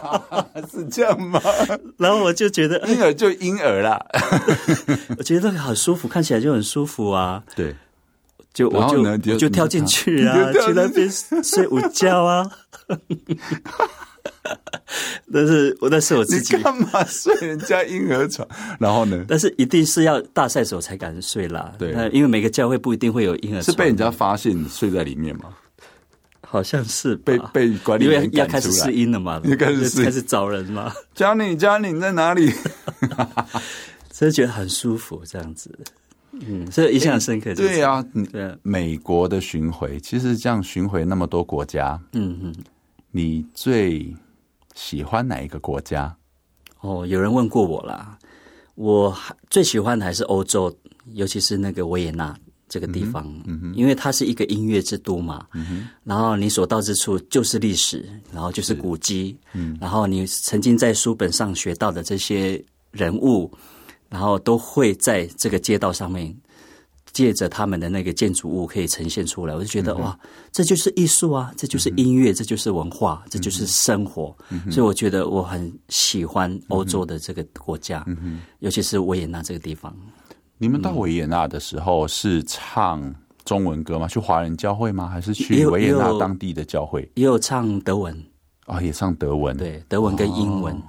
[0.72, 1.38] 是这样吗？
[1.98, 4.02] 然后我就觉得婴儿就婴儿啦，
[5.18, 7.42] 我觉得那个好舒服，看起来就很舒服啊。
[7.54, 7.76] 对。
[8.52, 11.10] 就我就我就跳进去啊，去那边
[11.42, 12.50] 睡午觉啊。
[15.32, 18.46] 但是我那是我自己干嘛睡人家婴儿床？
[18.80, 19.24] 然后呢？
[19.28, 21.72] 但是一定是要大赛手才敢睡啦。
[21.78, 23.64] 对，因为每个教会不一定会有婴儿床。
[23.64, 25.44] 是被人家发现你睡在里面吗？
[26.42, 29.40] 好像是被被管理员要开始试音了嘛？
[29.56, 32.52] 开始开始找人嘛？Johnny，Johnny 你在哪里？
[34.10, 35.70] 所以觉得很舒服，这样子。
[36.46, 37.54] 嗯，所以印象深刻。
[37.54, 42.54] 对啊，对，美国的巡回其实这样巡回那么多国家，嗯嗯，
[43.10, 44.14] 你最
[44.74, 46.14] 喜欢哪一个国家？
[46.80, 48.18] 哦，有人问过我啦，
[48.74, 49.16] 我
[49.48, 50.74] 最喜欢的还是欧洲，
[51.12, 52.34] 尤其是那个维也纳
[52.68, 58.74] 这个地方，嗯哼，因为它是一个音乐之都嘛，嗯哼，然后你所到之处就是历史，然后就是。
[58.74, 63.52] 古迹，嗯，然后你曾经在书本上学到的这些人物。
[64.10, 66.36] 然后都会在这个街道上面，
[67.12, 70.18] 借着他们的那个建筑物可以呈现出来，我就觉得、嗯、哇，
[70.52, 74.36] 这就是艺术啊，这就是音乐，嗯、这就是文化，这就是生活。
[74.50, 79.96] 嗯、所以我觉得我很喜欢欧洲的这个国家，嗯、尤其是维也纳这个地方。
[80.58, 84.06] 你们到维也纳的时候是唱中文歌吗？
[84.06, 85.08] 去华人教会吗？
[85.08, 87.00] 还是去维也纳当地的教会？
[87.00, 88.14] 也有，也有唱德文
[88.66, 90.82] 啊、哦，也唱德文，对，德文跟英文，哦、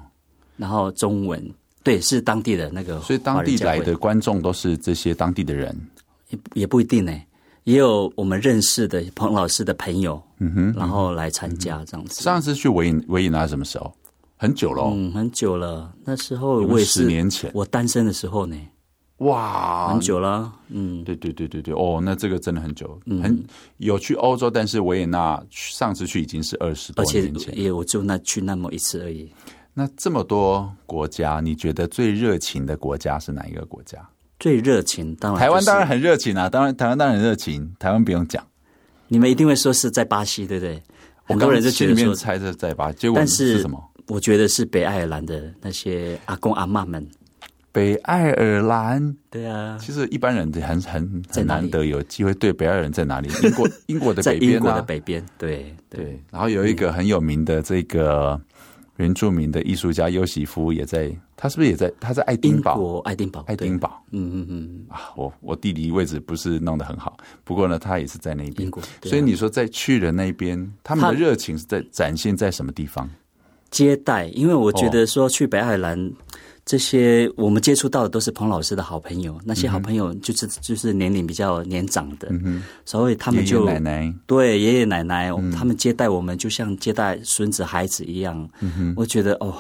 [0.58, 1.52] 然后中文。
[1.84, 5.76] 对，是当地的那个，所以当地来的观众都是这些当地的人，
[6.30, 7.12] 也也不一定呢，
[7.64, 12.22] 也有我们认识的彭老师的朋友，嗯哼，然后来参加这样子。
[12.22, 13.94] 上次去维维也纳什么时候？
[14.38, 15.94] 很久了，嗯，很久了。
[16.04, 18.58] 那时候我也是十年前，我单身的时候呢。
[19.18, 23.44] 哇，很久了，嗯，对对对对对，哦，那这个真的很久，很
[23.78, 29.32] 有去欧洲，但是维也纳上次去已经是二十多年前，也我就那去那么一次而已。
[29.74, 33.98] 那这么多国家，你觉得最热情的国家是哪一个国家？
[34.40, 36.50] 最热情，当然台湾当然很热情啊！
[36.50, 38.46] 当然台湾当然很热情，台湾不用讲。
[39.08, 40.82] 你们一定会说是在巴西，对不对？
[41.24, 43.82] 很多人就心里面猜着在巴西，结果是什么？
[44.08, 47.08] 我觉得是北爱尔兰的那些阿公阿嬷们。
[47.72, 53.30] 北爱尔兰，对啊，其实一般人很很很难得有机会对北爱尔兰在哪里？
[53.44, 56.22] 英国英国的北边啊，英国的北边，对对。
[56.32, 58.42] 然后有一个很有名的这个。
[58.98, 61.92] 原住民的艺术家尤喜夫也在，他是不是也在？
[62.00, 64.04] 他在爱丁堡，爱丁堡，爱丁堡。
[64.12, 64.86] 嗯嗯嗯。
[64.90, 68.70] 啊，我我地理位置不是弄得很好，不过呢，他也是在那边。
[68.70, 73.10] 啊、所以你说在去了那边，他们的热情是在展现在什么地方？
[73.70, 76.12] 接待，因为我觉得说去北爱尔兰。
[76.64, 88.48] 这些我们接触到的都是彭老师的好朋友，那些好朋友就是就是年龄比较年长的，嗯、所以他们就爷爷奶奶对爷爷奶奶，嗯、他们接待我们就像接待孙子孩子一样。
[88.60, 89.56] 嗯、我觉得哦，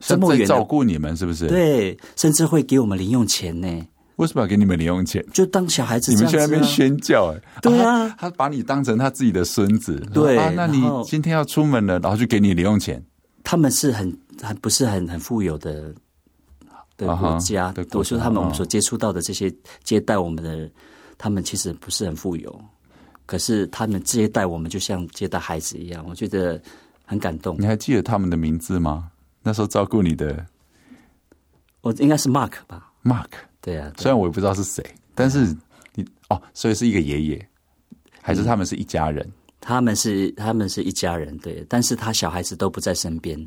[0.00, 1.46] 这么远照顾你们是不是？
[1.48, 3.68] 对，甚至会给我们零用钱呢。
[4.16, 5.24] 为什么要给你们零用钱？
[5.32, 13.02] 就当小孩子、啊，你们去那边宣教、欸，哎，对啊，他，他把你当成他自己的孙子，对啊，那你今天要出门了，然后就给你零用钱。
[13.42, 15.94] 他们是很还不是很很富有的
[16.96, 20.70] 的国家，我说他们我们所接触到的这些接待我们的，
[21.18, 22.64] 他们其实不是很富有，
[23.26, 26.60] 可是他们接待我们就像接待孩子一样，我觉得
[27.04, 27.56] 很感动。
[27.58, 29.10] 你还记得他们的名字吗？
[29.42, 30.44] 那时候照顾你的，
[31.80, 35.56] 我应该是 Mark 吧？Mark，对啊，虽然我也不知道是谁，但是
[35.94, 37.48] 你哦，所以是一个爷爷，
[38.20, 39.24] 还是他们是一家人？
[39.26, 43.38] 嗯他们是他们是一家人，对，但是他小孩子都不在身边，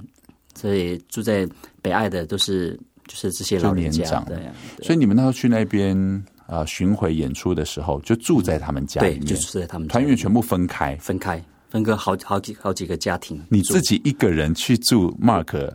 [0.56, 1.48] 所以住在
[1.82, 4.38] 北爱的都是就是这些老年家，长对，
[4.78, 4.86] 对。
[4.86, 5.98] 所以你们那时候去那边
[6.46, 13.42] 啊、呃、巡回演出的时候，就住在他们家里面，对，就住在他们家团员全部分开，分开，分割好好几好几个家庭。
[13.50, 15.72] 你自己一个人去住 Mark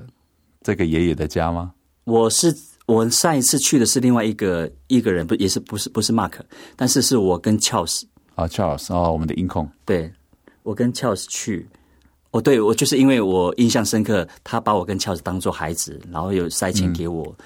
[0.62, 1.73] 这个爷爷的家吗？
[2.05, 2.55] 我是
[2.87, 6.35] 我上一次去的是另外一个一个人，不也是不是不是 Mark，
[6.77, 8.03] 但是是我跟 Charles
[8.35, 10.11] 啊 Charles 哦，我们的音控对。
[10.64, 11.67] 我跟 Charles 去，
[12.31, 17.45] 哦，对，我就是因为我印象深刻，他把我跟 Charles 当做孩子，然后有塞钱给我，嗯、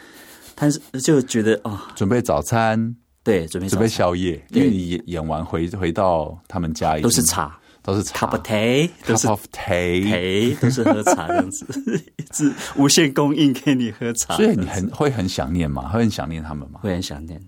[0.57, 11.65] 但是就觉得啊、哦，准备早餐，对，准备准备宵夜，因为你演演完回回到他们家，都是茶，都是茶，咖啡，都是 tea，都是喝茶这样子，
[12.19, 17.41] 一直无限供应给你喝茶，所以你很会很想念嘛，会很想念他们嘛，会很想念。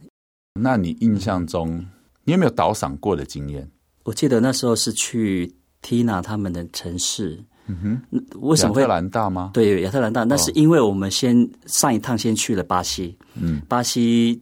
[0.61, 1.85] 那你印象中，
[2.23, 3.69] 你有没有倒赏过的经验？
[4.05, 5.53] 我记得那时候是去。
[5.85, 9.51] Tina 他们的城市，嗯哼，为什么会亚特兰大吗？
[9.53, 14.41] 对，亚特兰大，那是因为我们先上一趟先去了巴西，嗯，巴西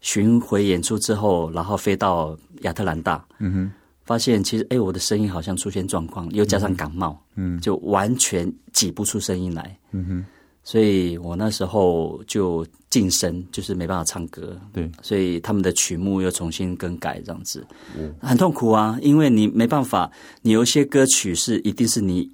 [0.00, 3.72] 巡回演出之后，然后飞到亚特兰大，嗯哼，
[4.04, 10.24] 发现其实哎，我的声音好像出现状况，又加上感冒，嗯，就完全挤不出声音来，嗯哼。
[10.66, 14.60] 所以我那时候就晋升，就是没办法唱歌。
[14.72, 17.64] 对，所以他们的曲目又重新更改，这样子，
[18.20, 18.98] 很痛苦啊。
[19.00, 20.10] 因为你没办法，
[20.42, 22.28] 你有一些歌曲是一定是你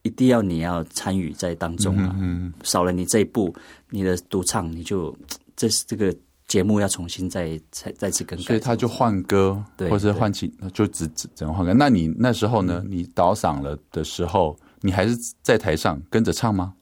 [0.00, 2.16] 一定要你要参与在当中啊。
[2.18, 3.54] 嗯，少了你这一步，
[3.90, 5.14] 你的独唱你就
[5.54, 6.16] 这是这个
[6.48, 8.44] 节目要重新再再再次更改。
[8.46, 11.74] 所以他就换歌，对，或者换起就只只只能换歌。
[11.74, 12.82] 那你那时候呢？
[12.88, 16.72] 你倒嗓了的时候，你还是在台上跟着唱吗？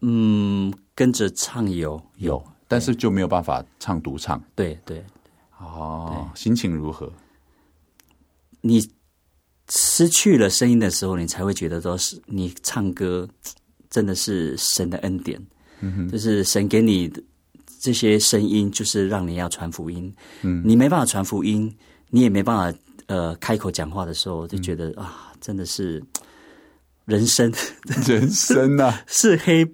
[0.00, 4.42] 嗯，跟着唱有有，但是就没有办法唱独唱。
[4.54, 5.04] 对对，
[5.58, 7.12] 哦，心情如何？
[8.60, 8.88] 你
[9.68, 13.28] 失去了声音的时候，你才会觉得说是你唱歌
[13.90, 15.40] 真的是神的恩典。
[15.80, 17.12] 嗯哼，就是神给你
[17.80, 20.14] 这些声音，就是让你要传福音。
[20.42, 21.72] 嗯，你没办法传福音，
[22.10, 26.02] 你也没办法呃开口讲话的时候，就觉得、嗯、啊，真的是
[27.04, 27.52] 人生，
[28.06, 29.64] 人生啊，是黑。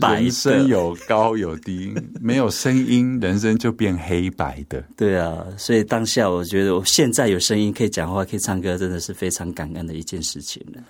[0.00, 4.82] 人生有高有低，没有声音，人生就变黑白的。
[4.96, 10.82] 对啊，所以当下我觉得，我现在有声音可以讲话，可以唱歌，真的是非常感恩的一件事情了。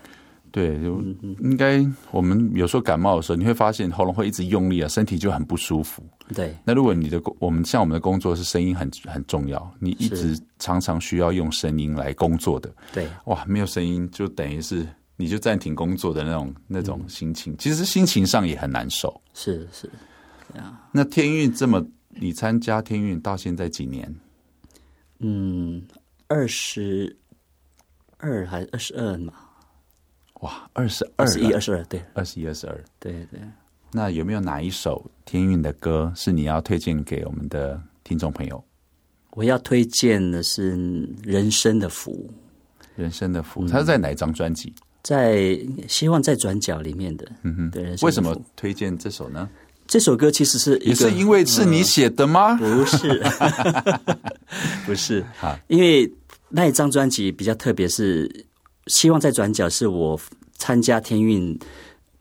[0.53, 1.01] 对，就
[1.43, 6.03] 应该我们有时候感冒的时候，你会发现喉咙会一直用力啊，身体就很不舒服。
[6.35, 12.69] 对，那如果你的工，我们像我们的工作是声音很很重要，你一直常常需要用声音来工作的。
[12.93, 14.87] 对，哇，没有声音就等于是。
[15.21, 19.21] 你就暂停工作的那种那种心情，其实心情上也很难受。
[19.35, 19.87] 是是，
[20.59, 20.89] 啊。
[20.91, 24.13] 那天运这么，你参加天运到现在几年？
[25.19, 25.83] 嗯，
[26.27, 27.15] 二十
[28.17, 29.35] 二还是二十二嘛？
[30.41, 33.39] 哇，二十二、二十一、二十二，对，二十一、二十二，对对。
[33.93, 38.65] 那有没有哪一首天运的歌是你要推荐给我们的听众朋友？
[39.33, 40.75] 我要推荐的是
[41.23, 42.11] 《人生的福》。
[42.97, 44.75] 人生的福，它是在哪一张专辑？
[45.03, 47.95] 在希望在转角里面的，嗯哼，对。
[48.03, 49.49] 为什么推荐这首呢？
[49.87, 52.57] 这首歌其实是一个，也是因为是你写的吗？
[52.63, 53.23] 嗯、不是，
[54.87, 55.25] 不是。
[55.37, 56.09] 好，因为
[56.49, 58.31] 那一张专辑比较特别，是
[58.87, 60.21] 希望在转角是我
[60.57, 61.59] 参加天运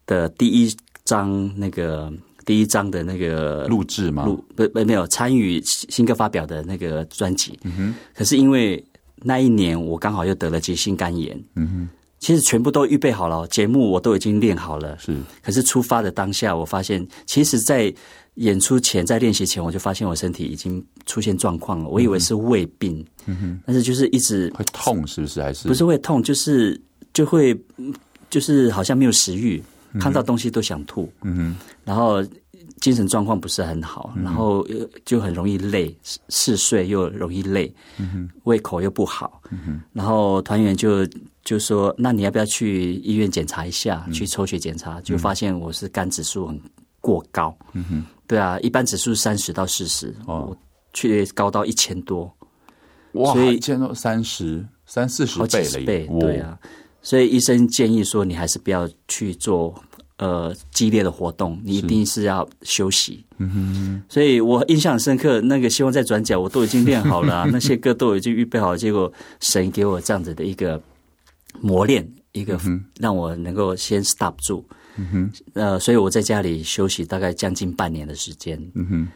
[0.07, 2.11] 的第一张那个
[2.43, 4.25] 第一张的那个录制吗？
[4.25, 7.59] 录不不没有参与新歌发表的那个专辑。
[7.63, 7.95] 嗯哼。
[8.15, 8.83] 可是因为
[9.17, 11.39] 那一年我刚好又得了急性肝炎。
[11.53, 11.89] 嗯哼。
[12.19, 14.97] 其实全部都预备好了，节目我都已经练好了。
[14.99, 17.93] 是，可是出发的当下，我发现，其实，在
[18.35, 21.89] 演出前，在练习前，我就发现我身体已经出现状况了。
[21.89, 25.41] 我以为是胃病，嗯哼，但是就是一直会痛，是不是？
[25.41, 26.21] 还是不是会痛？
[26.21, 26.79] 就是
[27.13, 27.57] 就会，
[28.29, 29.63] 就是好像没有食欲，
[29.99, 31.11] 看到东西都想吐。
[31.23, 32.23] 嗯哼，然后。
[32.81, 34.65] 精神状况不是很好，然后
[35.03, 35.93] 就很容易累，
[36.29, 37.69] 嗜睡又容易累，
[38.45, 39.41] 胃口又不好，
[39.91, 41.05] 然后团员就
[41.49, 44.07] 就说：“那你要不要去医院检查一下？
[44.13, 46.61] 去抽血检查，就发现我是肝指数很
[47.01, 47.57] 过高。”
[48.29, 50.55] 对啊，一般指数三十到四十，我
[50.93, 52.31] 却高到一千多。
[53.13, 56.55] 哇，所以一千多三十三四十好倍了倍，哇对啊，
[57.01, 59.73] 所以医生建议说，你还是不要去做
[60.17, 63.25] 呃激烈的活动，你一定是要休息。
[63.39, 70.79] 嗯哼，所以我印象深刻，那个希望再转角我都已经练好了、啊， 那些歌都已经预备好了，结果神给我这样子的一个
[71.61, 72.59] 磨练，一个
[72.99, 74.65] 让我能够先 stop 住。
[74.97, 78.59] 嗯哼，呃，所以我在家里休息大概将近半年的时间。
[78.75, 79.07] 嗯哼。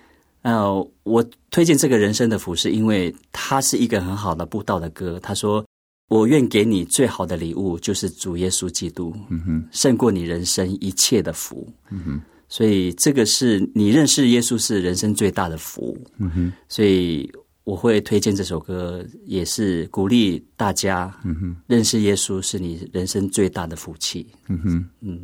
[0.43, 5.17] 呃，我推荐这个人生的服事，因为它是一个很好的布道的歌。
[5.21, 5.65] 他说
[6.09, 12.21] ：“我愿给你最好的礼物，就是主耶稣基督，嗯哼，胜过你人生一切的福，嗯哼。
[12.49, 16.53] 所以这个是你认识耶稣是人生最大的福，嗯哼。
[16.67, 17.31] 所以
[17.63, 25.21] 我会推荐这首歌，也是鼓励大家，嗯哼，认识耶稣是你人生最大的福气，嗯哼，嗯，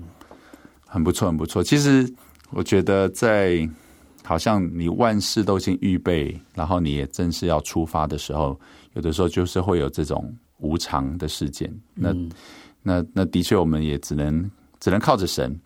[0.86, 1.64] 很不错，很不错。
[1.64, 2.12] 其实
[2.52, 3.70] 我觉得在。
[4.22, 8.60] 好像你万事都已经预备，然后你也正式要出发的时候，
[8.94, 11.74] 有的时候就是会有这种无常的事件。
[11.96, 12.30] 那、嗯、
[12.84, 15.60] 那那的确，我们也只能只能靠着神。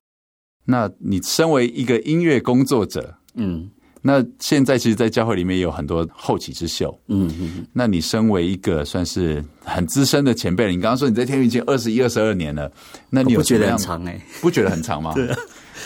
[0.64, 3.70] 那你身为一个音乐工作者，嗯，
[4.06, 7.66] 那现在其实，在教会里面也有很多后起之秀，嗯嗯。
[7.72, 12.70] 那你身为一个算是很资深的前辈，你刚刚说你在天宇已经二十一、二十二年了，
[13.10, 14.22] 那你有不觉得很长哎、欸？
[14.42, 15.14] 不觉得很长吗？
[15.16, 15.38] 对啊，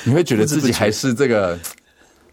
[0.04, 1.58] 你会觉得自己还是这个？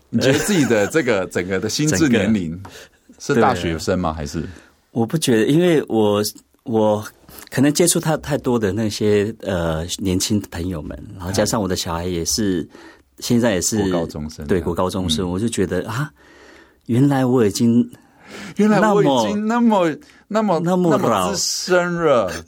[0.09, 2.59] 你觉得自己的这个整个的心智年龄
[3.19, 4.13] 是大学生吗？
[4.13, 4.43] 还是
[4.93, 6.23] 我不觉得，因为我
[6.63, 7.05] 我
[7.51, 12.67] 可能接触他太多的那些呃年轻朋友们，然后加上我的小孩也是
[13.19, 16.11] 现在也是国高中生，对国高中生，我就觉得啊，
[16.87, 17.91] 原来我已经
[18.57, 19.95] 原来我已经那么
[20.29, 22.33] 那么那么资深了。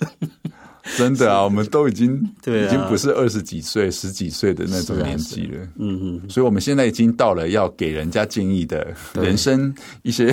[0.97, 5.59] 真的啊，我们都已经对、啊，已经不是二十几岁、十几岁的那种年纪了。
[5.81, 10.33] 嗯嗯，所以我们现在已经到了要给人家建议的人生一些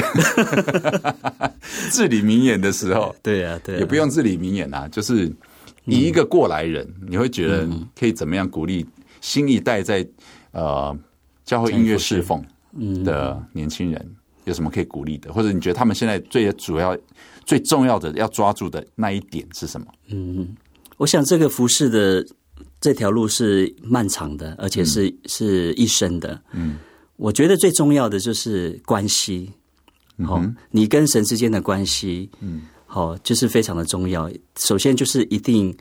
[1.89, 3.15] 至理名言的时候。
[3.23, 5.27] 对啊，对，也不用至理名言啊，就是
[5.85, 7.67] 你一个过来人，你会觉得
[7.99, 8.85] 可以怎么样鼓励
[9.21, 10.07] 新一代在
[10.53, 10.97] 呃
[11.45, 12.41] 教会音乐侍奉
[13.03, 15.33] 的年轻人，有什么可以鼓励的？
[15.33, 16.97] 或者你觉得他们现在最主要？
[17.45, 19.87] 最重要的要抓住的那一点是什么？
[20.07, 20.55] 嗯，
[20.95, 22.25] 我想这个服饰的
[22.79, 26.41] 这条路是漫长的，而且是、嗯、是一生的。
[26.53, 26.77] 嗯，
[27.17, 29.51] 我觉得最重要的就是关系，
[30.25, 34.31] 好、嗯，你跟神之间的关系，嗯，好，就是非常的重要。
[34.57, 35.75] 首先就是一定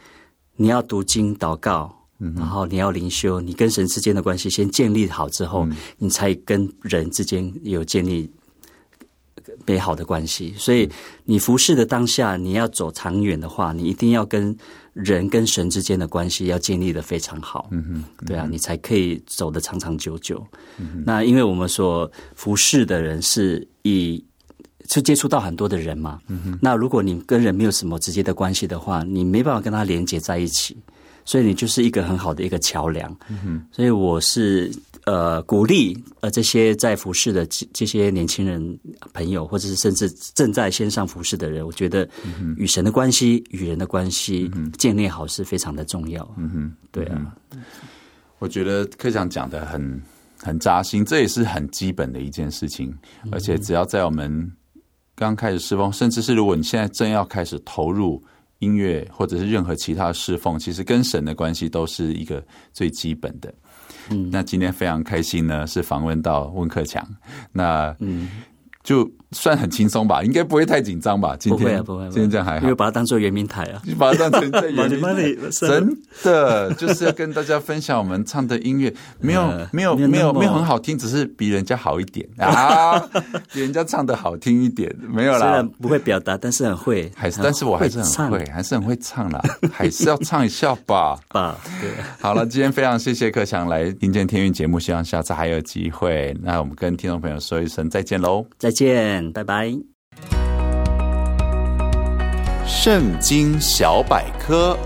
[0.56, 8.30] 你要读经祷告，嗯，然后你要灵修，你跟神之间的关系先建立好之后，嗯、你才跟人之间有建立。
[9.66, 10.88] 美好的关系，所以
[11.24, 14.56] 你服侍的当下，你要走长远的话，你一定要跟
[14.92, 17.68] 人跟神之间的关系要建立的非常好。
[17.70, 20.44] 嗯哼，对啊，你才可以走得长长久久。
[20.78, 21.02] 嗯。
[21.04, 24.24] 那因为我们所服侍的人是以
[24.88, 26.20] 是接触到很多的人嘛。
[26.28, 26.58] 嗯哼。
[26.62, 30.76] 那如果你跟人没有什么直接的关系的话，你没办法跟他连接在一起，
[31.24, 33.10] 所以你就是一个很好的一个桥梁。
[33.28, 33.66] 嗯哼。
[33.70, 34.72] 所以我是。
[35.04, 38.78] 呃，鼓励呃这些在服饰的这这些年轻人
[39.12, 42.08] 朋友，或者是甚至正在线上服饰的人，我觉得
[42.56, 44.48] 与神的关系、与人的关系
[44.78, 46.22] 建立好是非常的重要。
[46.38, 47.34] 嗯哼，对啊，
[48.38, 50.00] 我觉得科长讲的很
[50.40, 52.96] 很扎心，这也是很基本的一件事情。
[53.32, 54.52] 而且只要在我们
[55.16, 58.22] 刚开始侍奉，甚至是如果你现在正要开始投入
[58.62, 62.42] 音乐或者是任何其他侍奉，其实跟神的关系都是一个
[62.72, 63.52] 最基本的。
[64.10, 67.04] 嗯，那今天非常开心呢，是访问到温克强。
[67.52, 68.30] 那嗯，
[68.82, 69.10] 就。
[69.34, 71.34] 算很轻松吧，应该不会太紧张吧？
[71.40, 82.28] 今天不会啊，不会，今天这样还好，因为把它当做圆明台啊，你把它当成在圆明台， 真的就是要跟大家分享我们唱的音乐，没有 没有没有没有很好听，只是比人家好一点。
[82.36, 82.98] 啊，
[83.54, 89.40] 比人家唱的好听一点，没有啦，虽然不会表达，但是很会，还是但是我还是很会，还是很会唱啦，
[89.72, 99.32] 还是要唱一下吧，吧，对，好了，今天非常谢谢克强来听见天韵节目，希望下次还有机会，那我们跟听众朋友说一声再见喽，再再见。
[99.32, 99.70] 拜拜。
[102.66, 104.76] 圣经小百科。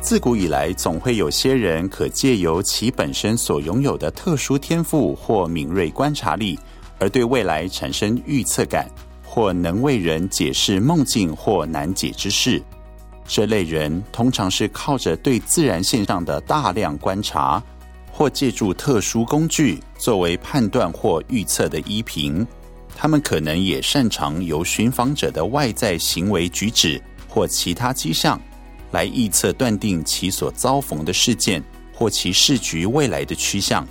[0.00, 6.58] 自古以来，总会有些人可借由其本身所拥有的特殊天赋或敏锐观察力，
[6.98, 8.88] 而对未来产生预测感，
[9.24, 12.62] 或能为人解释梦境或难解之事。
[13.26, 17.62] 这类人通常是靠着对自然现象的大量观察。
[18.22, 22.46] 或借助特殊工具作为判断或预测的依凭，
[22.94, 28.40] 他们可能也擅长由寻访者的外在行为举止或其他迹象
[28.92, 31.60] 来预测断定其所遭逢的事件
[31.92, 33.84] 或其时局未来的趋向，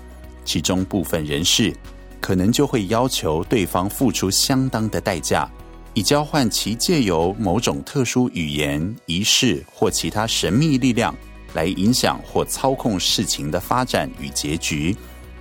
[0.46, 1.76] 其中部分人士
[2.22, 5.46] 可能就会要求对方付出相当的代价，
[5.94, 11.14] 以交换其借由某种特殊语言、仪式或其他神秘力量
[11.54, 14.96] 来影响或操控事情的发展与结局。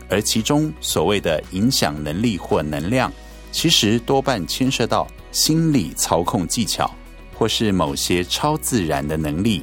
[0.09, 3.13] 而其中所谓的影响能力或能量，
[3.53, 6.91] 其实多半牵涉到心理操控技巧，
[7.35, 9.63] 或是某些超自然的能力。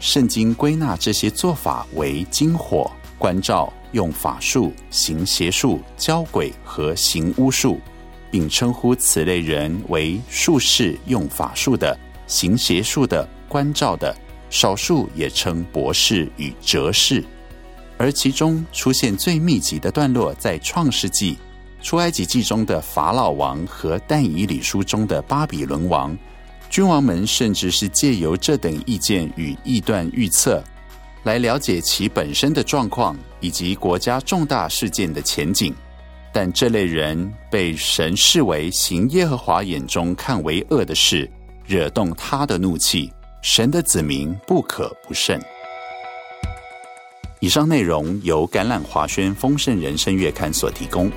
[0.00, 7.78] 圣经归纳这些做法为金火、关照、用法术、行邪术、交鬼和行巫术，
[8.30, 14.16] 并称呼此类人为术士、用法术的、行邪术的、关照的，
[14.52, 17.24] 少数也称博士与哲士。
[17.96, 21.32] 而其中出现最密集的段落，在《创世纪》、
[21.82, 26.16] 《出埃及记》中的法老王和《但以理书》中的巴比伦王，
[26.68, 30.62] 君王们甚至是借由这等意见与臆断预测，
[31.22, 35.74] 来了解其本身的状况以及国家重大事件的前景。
[36.32, 41.30] 但这类人被神视为行耶和华眼中看为恶的事，
[41.66, 43.12] 惹动他的怒气，
[43.42, 45.40] 神的子民不可不慎。
[47.40, 51.10] 以上内容由橄榄华轩丰盛人生月刊所提供。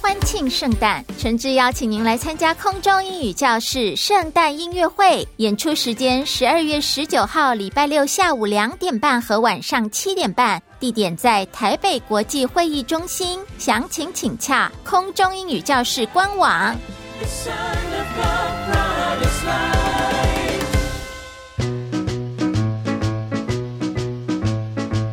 [0.00, 5.24] 欢庆圣诞，诚挚邀请您来参加空中英语教室圣诞音乐会。
[5.36, 10.60] 演出时间：十二月十九号礼拜六下午两点半和晚上七点半。
[10.82, 16.76] 地点在台北国际会议中心，详情请洽空中英语教室官网。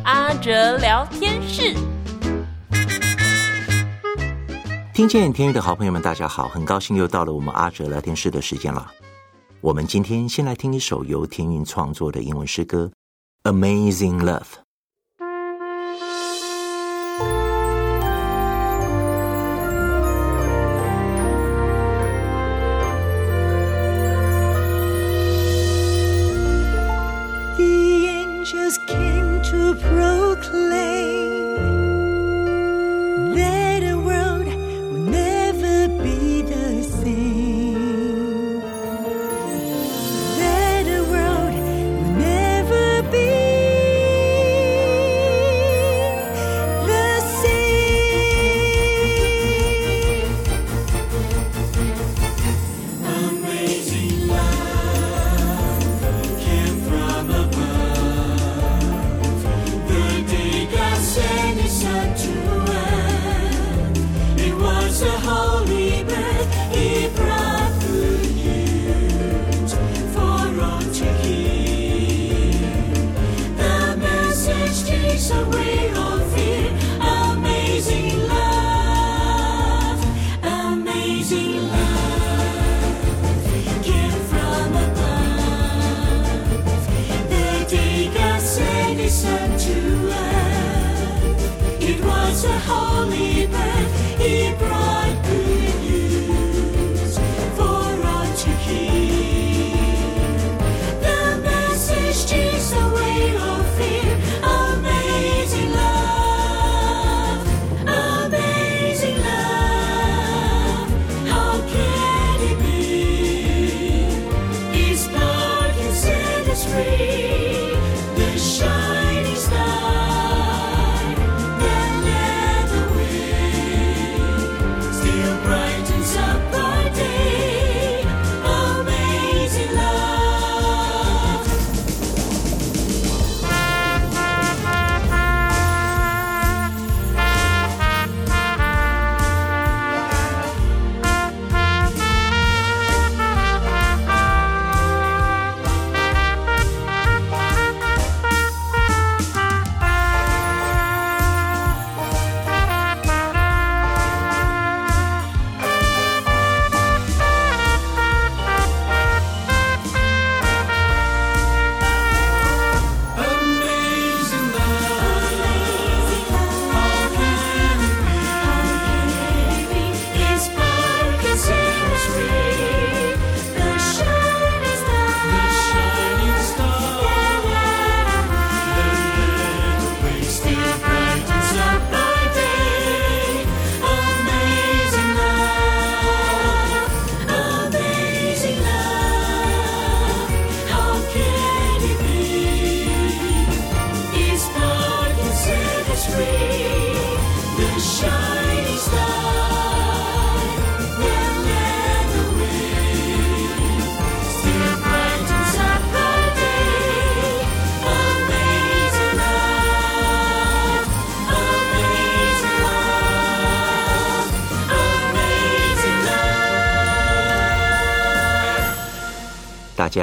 [0.02, 1.72] 阿哲聊天室，
[4.92, 8.90] 听见天韵的好朋友们，大家好，很高兴又到了我们阿哲聊天室的时间了。
[9.60, 12.90] 我们今天先来听一首由天韵创作的英文诗歌
[13.52, 14.40] 《Amazing Love》。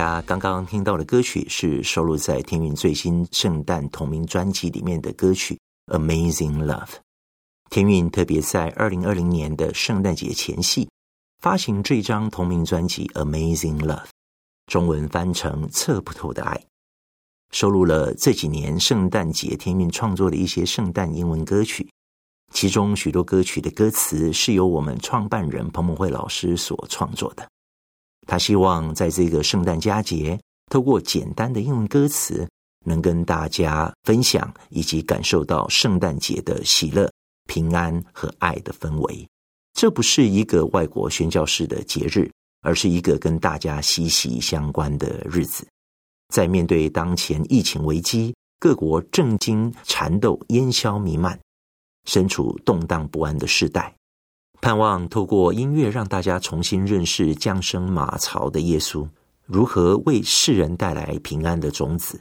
[0.08, 5.60] 家刚刚听到的歌曲是收录在天韵最新圣诞同名专辑里面的歌曲
[5.98, 6.86] 《Amazing Love》。
[7.70, 10.90] 天韵特别在二零二零年的圣诞节前夕
[11.42, 14.06] 发行这张同名专辑《Amazing Love》，
[14.68, 16.58] 中文翻成“测不透的爱”，
[17.52, 21.86] 收录了这几年圣诞节天韵创作的一些圣诞英文歌曲。
[22.54, 27.46] 其中许多歌曲的歌词是由我们创办人彭蒙惠老师所创作的。
[28.28, 32.48] 他希望在这个圣诞佳节，透过简单的英文歌词，
[32.86, 37.10] 能跟大家分享以及感受到圣诞节的喜乐、
[37.48, 39.28] 平安和爱的氛围。
[39.74, 42.30] 这不是一个外国宣教士的节日，
[42.62, 45.66] 而是一个跟大家息息相关的日子。
[46.34, 51.40] 在面对当前疫情危机，各国政经缠斗、烟硝弥漫，
[52.06, 53.97] 身处动荡不安的时代。
[54.60, 59.08] 盼望透过音乐让大家重新认识降生马槽的耶稣，
[59.46, 62.20] 如何为世人带来平安的种子。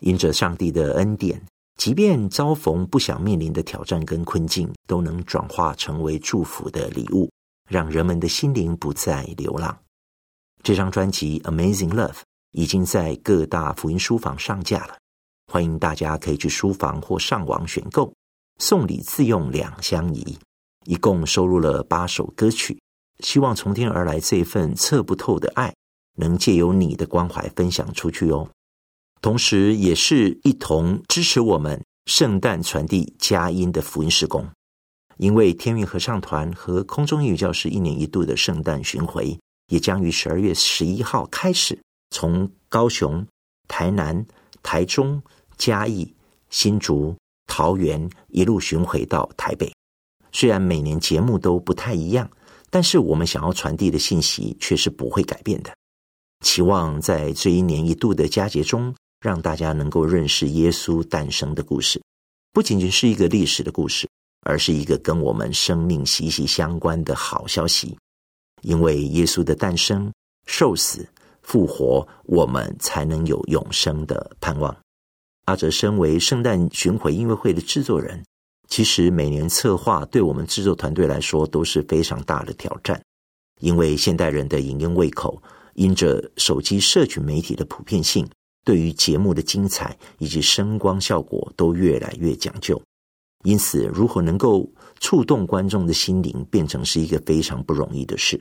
[0.00, 1.42] 因着上帝的恩典，
[1.76, 7.28] 即便遭逢不想面临的挑战跟困境，都能转化成为祝福的礼物，
[7.68, 9.76] 让人们的心灵不再流浪。
[10.62, 12.12] 这张专辑《Amazing Love》
[12.52, 14.96] 已经在各大福音书房上架了，
[15.52, 18.12] 欢迎大家可以去书房或上网选购，
[18.58, 20.38] 送礼自用两相宜。
[20.86, 22.80] 一共收录了八首歌曲，
[23.20, 25.74] 希望从天而来这份测不透的爱，
[26.16, 28.48] 能借由你的关怀分享出去哦。
[29.20, 34.48] 同时，也是一同支持我们圣诞传递佳音的福音事工。
[35.16, 41.76] 因为天韵合唱团和空中英语教室一年一度的圣诞巡回，也将于十二月十一号开始，
[42.10, 43.26] 从高雄、
[43.66, 44.24] 台南、
[44.62, 45.20] 台中、
[45.56, 46.14] 嘉义、
[46.50, 47.16] 新竹、
[47.48, 49.72] 桃园一路巡回到台北。
[50.38, 52.30] 虽然每年节目都不太一样，
[52.70, 55.76] 但是我们想要传递的信息却是不会改变的。
[56.44, 62.00] 期望在这一年一度的佳节中，让大家能够认识耶稣诞生的故事，
[62.52, 64.08] 不仅仅是一个历史的故事，
[64.42, 67.98] 而是一个跟我们生命息息相关的好消息。
[68.62, 70.12] 因为耶稣的诞生、
[70.46, 71.04] 受死、
[71.42, 74.76] 复活，我们才能有永生的盼望。
[75.46, 78.24] 阿哲身为圣诞巡回音乐会的制作人。
[78.68, 83.02] 其实每年策划对我们制作团队来说都是非常大的挑战，
[83.60, 85.42] 因为现代人的影音胃口，
[85.74, 88.28] 因着手机社群媒体的普遍性，
[88.64, 92.80] 对于节目的精彩以及声光效果都越来越讲究，
[93.44, 98.38] 因此如何能够触动观众的心灵，变成是一个非常不容易的事。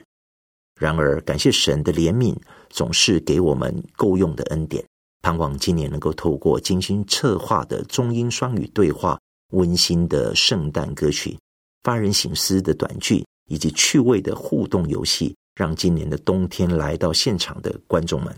[0.77, 2.35] 然而，感谢神的怜悯，
[2.69, 4.85] 总是给我们够用的恩典，
[5.21, 9.17] 盼望今年能够透过精心策划的中英双语对话。
[9.51, 11.37] 温馨的圣诞歌曲、
[11.83, 18.35] 发人省思的短剧以及趣味的互动游戏，让今年的冬天来到现场的观众们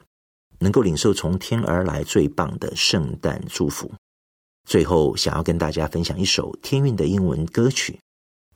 [0.60, 3.91] 能够领受从天而来最棒的圣诞祝福。
[4.68, 7.99] 最后，想要跟大家分享一首天韵的英文歌曲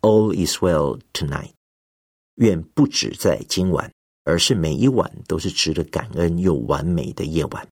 [0.08, 1.48] 《All Is Well Tonight》，
[2.36, 3.92] 愿不止在今晚，
[4.26, 7.68] 而是每一晚都是值得感恩又完美的夜晚。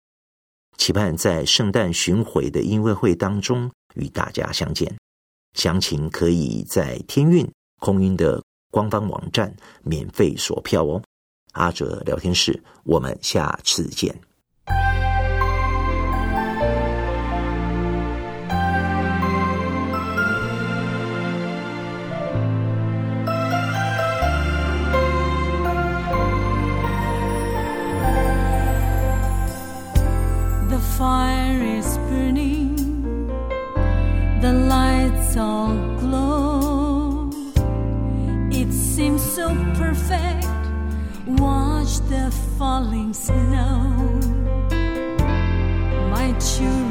[0.78, 3.70] 期盼在圣诞巡回的音乐会当中。
[3.96, 4.94] 与大家相见。
[5.54, 11.02] 详情可以在天运空运的官方网站免费索票哦。
[11.54, 14.16] 阿哲聊天室我们下次见。
[30.70, 31.41] The fire
[34.42, 37.30] the lights all glow.
[38.52, 40.48] It seems so perfect.
[41.28, 43.92] Watch the falling snow,
[46.10, 46.91] my children.